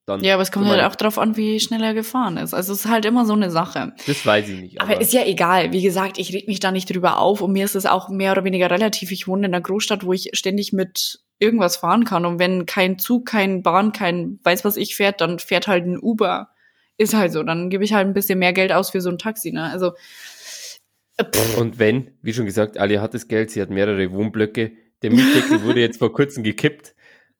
[0.07, 0.23] Dann.
[0.23, 2.55] Ja, aber es kommt halt auch drauf an, wie schnell er gefahren ist.
[2.55, 3.93] Also es ist halt immer so eine Sache.
[4.07, 4.81] Das weiß ich nicht.
[4.81, 5.71] Aber ist ja egal.
[5.71, 8.31] Wie gesagt, ich reg mich da nicht drüber auf und mir ist es auch mehr
[8.31, 9.11] oder weniger relativ.
[9.11, 12.25] Ich wohne in einer Großstadt, wo ich ständig mit irgendwas fahren kann.
[12.25, 15.99] Und wenn kein Zug, kein Bahn, kein weiß was ich fährt, dann fährt halt ein
[15.99, 16.49] Uber.
[16.97, 17.43] Ist halt so.
[17.43, 19.51] Dann gebe ich halt ein bisschen mehr Geld aus für so ein Taxi.
[19.51, 19.69] Ne?
[19.69, 19.91] Also
[21.23, 24.71] pff, Und wenn, wie schon gesagt, Ali hat das Geld, sie hat mehrere Wohnblöcke.
[25.01, 26.93] Der Mietdeckel wurde jetzt vor kurzem gekippt.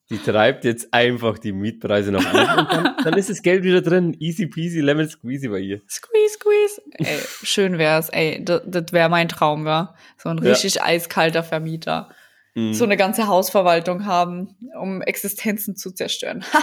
[0.09, 2.59] Die treibt jetzt einfach die Mietpreise nach oben.
[2.59, 4.15] Und dann, dann ist das Geld wieder drin.
[4.19, 5.82] Easy peasy, lemon squeezy bei ihr.
[5.89, 6.82] squeeze, squeeze.
[6.93, 8.07] Ey, schön wär's.
[8.09, 9.95] Ey, das, das wäre mein Traum, ja.
[10.17, 10.51] So ein Ja.
[10.51, 12.09] richtig eiskalter Vermieter.
[12.55, 12.73] Mhm.
[12.73, 16.43] So eine ganze Hausverwaltung haben, um Existenzen zu zerstören.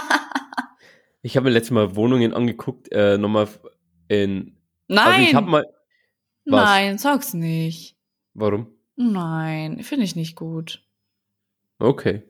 [1.21, 3.47] Ich habe mir letztes Mal Wohnungen angeguckt, äh, nochmal
[4.09, 4.57] in.
[4.87, 5.07] Nein!
[5.07, 5.65] Also ich habe mal.
[6.45, 6.63] Was?
[6.63, 7.95] Nein, sag's nicht.
[8.33, 8.67] Warum?
[8.95, 10.83] Nein, finde ich nicht gut.
[11.79, 12.23] Okay.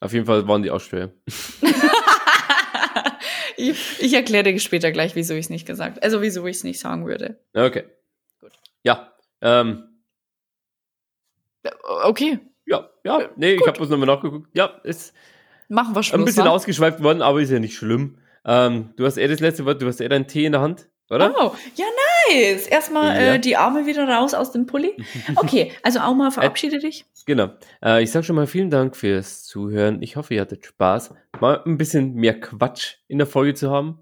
[0.00, 1.12] Auf jeden Fall waren die auch schwer.
[3.56, 6.64] ich ich erkläre dir später gleich, wieso ich es nicht gesagt Also wieso ich es
[6.64, 7.40] nicht sagen würde.
[7.54, 7.84] Okay.
[8.40, 8.52] Gut.
[8.82, 9.12] Ja.
[9.40, 9.84] Ähm,
[12.04, 13.28] Okay, ja, ja.
[13.36, 13.68] Nee, ich gut.
[13.68, 14.48] habe bloß nochmal nachgeguckt.
[14.54, 15.12] Ja, ist
[15.68, 16.20] machen wir Schluss.
[16.20, 16.50] ein bisschen wa?
[16.50, 18.18] ausgeschweift worden, aber ist ja nicht schlimm.
[18.44, 20.88] Ähm, du hast eh das letzte Wort, du hast eh deinen Tee in der Hand,
[21.10, 21.34] oder?
[21.36, 21.86] Oh, ja,
[22.30, 22.66] nice.
[22.66, 23.34] Erstmal Ja.
[23.34, 24.92] äh, die Arme wieder raus aus dem Pulli.
[25.36, 27.04] Okay, also auch mal verabschiede dich.
[27.26, 27.50] Genau.
[27.84, 30.00] Äh, ich sag schon mal vielen Dank fürs Zuhören.
[30.02, 34.00] Ich hoffe, ihr hattet Spaß, mal ein bisschen mehr Quatsch in der Folge zu haben.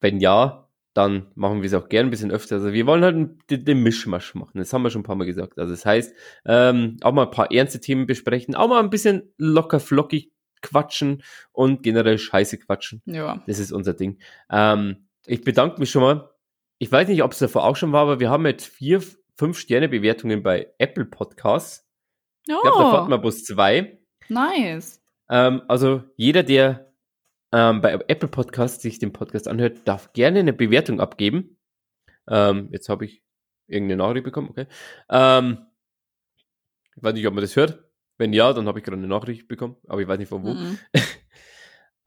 [0.00, 2.56] Wenn ja, dann machen wir es auch gerne ein bisschen öfter.
[2.56, 3.16] Also wir wollen halt
[3.50, 4.52] den, den Mischmasch machen.
[4.58, 5.58] Das haben wir schon ein paar Mal gesagt.
[5.58, 6.14] Also das heißt,
[6.46, 10.30] ähm, auch mal ein paar ernste Themen besprechen, auch mal ein bisschen locker flockig
[10.62, 13.02] quatschen und generell Scheiße quatschen.
[13.06, 13.42] Ja.
[13.46, 14.18] Das ist unser Ding.
[14.50, 16.30] Ähm, ich bedanke mich schon mal.
[16.84, 19.02] Ich weiß nicht, ob es davor auch schon war, aber wir haben jetzt vier,
[19.38, 21.88] fünf Sterne Bewertungen bei Apple Podcasts.
[22.46, 24.02] Oh, Ich glaube, davor hatten wir bloß zwei.
[24.28, 25.02] nice.
[25.30, 26.92] Ähm, also jeder, der
[27.52, 31.58] ähm, bei Apple Podcasts sich den Podcast anhört, darf gerne eine Bewertung abgeben.
[32.28, 33.22] Ähm, jetzt habe ich
[33.66, 34.66] irgendeine Nachricht bekommen, okay.
[35.08, 35.64] Ähm,
[36.96, 37.82] ich weiß nicht, ob man das hört.
[38.18, 40.52] Wenn ja, dann habe ich gerade eine Nachricht bekommen, aber ich weiß nicht von wo.
[40.52, 40.78] Mhm.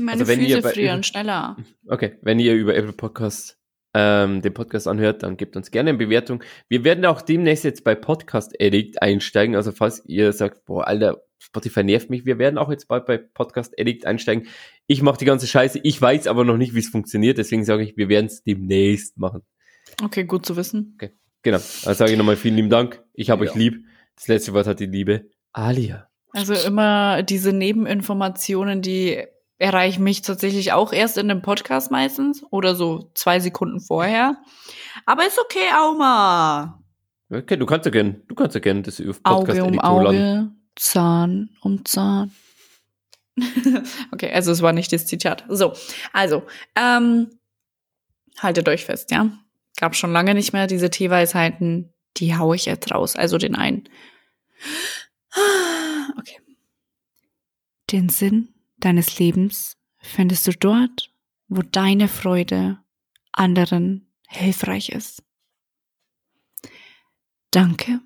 [0.00, 1.56] Meine Also wenn ihr Füße bei- frieren schneller.
[1.88, 3.58] okay, wenn ihr über Apple Podcast
[3.94, 6.42] ähm, den Podcast anhört, dann gebt uns gerne eine Bewertung.
[6.68, 9.56] Wir werden auch demnächst jetzt bei Podcast Addict einsteigen.
[9.56, 13.16] Also falls ihr sagt, boah, Alter, Spotify nervt mich, wir werden auch jetzt bald bei
[13.16, 14.48] Podcast Addict einsteigen.
[14.86, 17.84] Ich mache die ganze Scheiße, ich weiß aber noch nicht, wie es funktioniert, deswegen sage
[17.84, 19.42] ich, wir werden es demnächst machen.
[20.02, 20.98] Okay, gut zu wissen.
[21.42, 23.02] Genau, also sage ich nochmal vielen lieben Dank.
[23.14, 23.50] Ich habe Ja.
[23.50, 23.84] euch lieb.
[24.16, 26.08] Das letzte Wort hat die liebe Alia.
[26.32, 29.24] Also immer diese Nebeninformationen, die
[29.58, 34.36] erreichen mich tatsächlich auch erst in dem Podcast meistens oder so zwei Sekunden vorher.
[35.06, 36.82] Aber ist okay, Auma.
[37.30, 39.80] Okay, du kannst ja gern, du kannst ja gern das auf Auge Podcast um.
[39.80, 42.32] Auge, Zahn um Zahn.
[44.12, 45.44] okay, also es war nicht das Zitat.
[45.48, 45.72] So,
[46.12, 46.44] also,
[46.74, 47.30] ähm,
[48.38, 49.30] haltet euch fest, ja.
[49.78, 51.92] Gab schon lange nicht mehr diese Teeweisheiten.
[52.16, 53.88] Die hau ich jetzt raus, also den einen.
[56.18, 56.40] Okay.
[57.90, 58.55] Den Sinn
[58.86, 61.12] deines Lebens findest du dort,
[61.48, 62.78] wo deine Freude
[63.32, 65.22] anderen hilfreich ist.
[67.50, 68.00] Danke.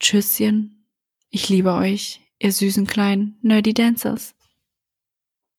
[0.00, 0.86] Tschüsschen.
[1.30, 4.34] Ich liebe euch, ihr süßen kleinen Nerdy Dancers.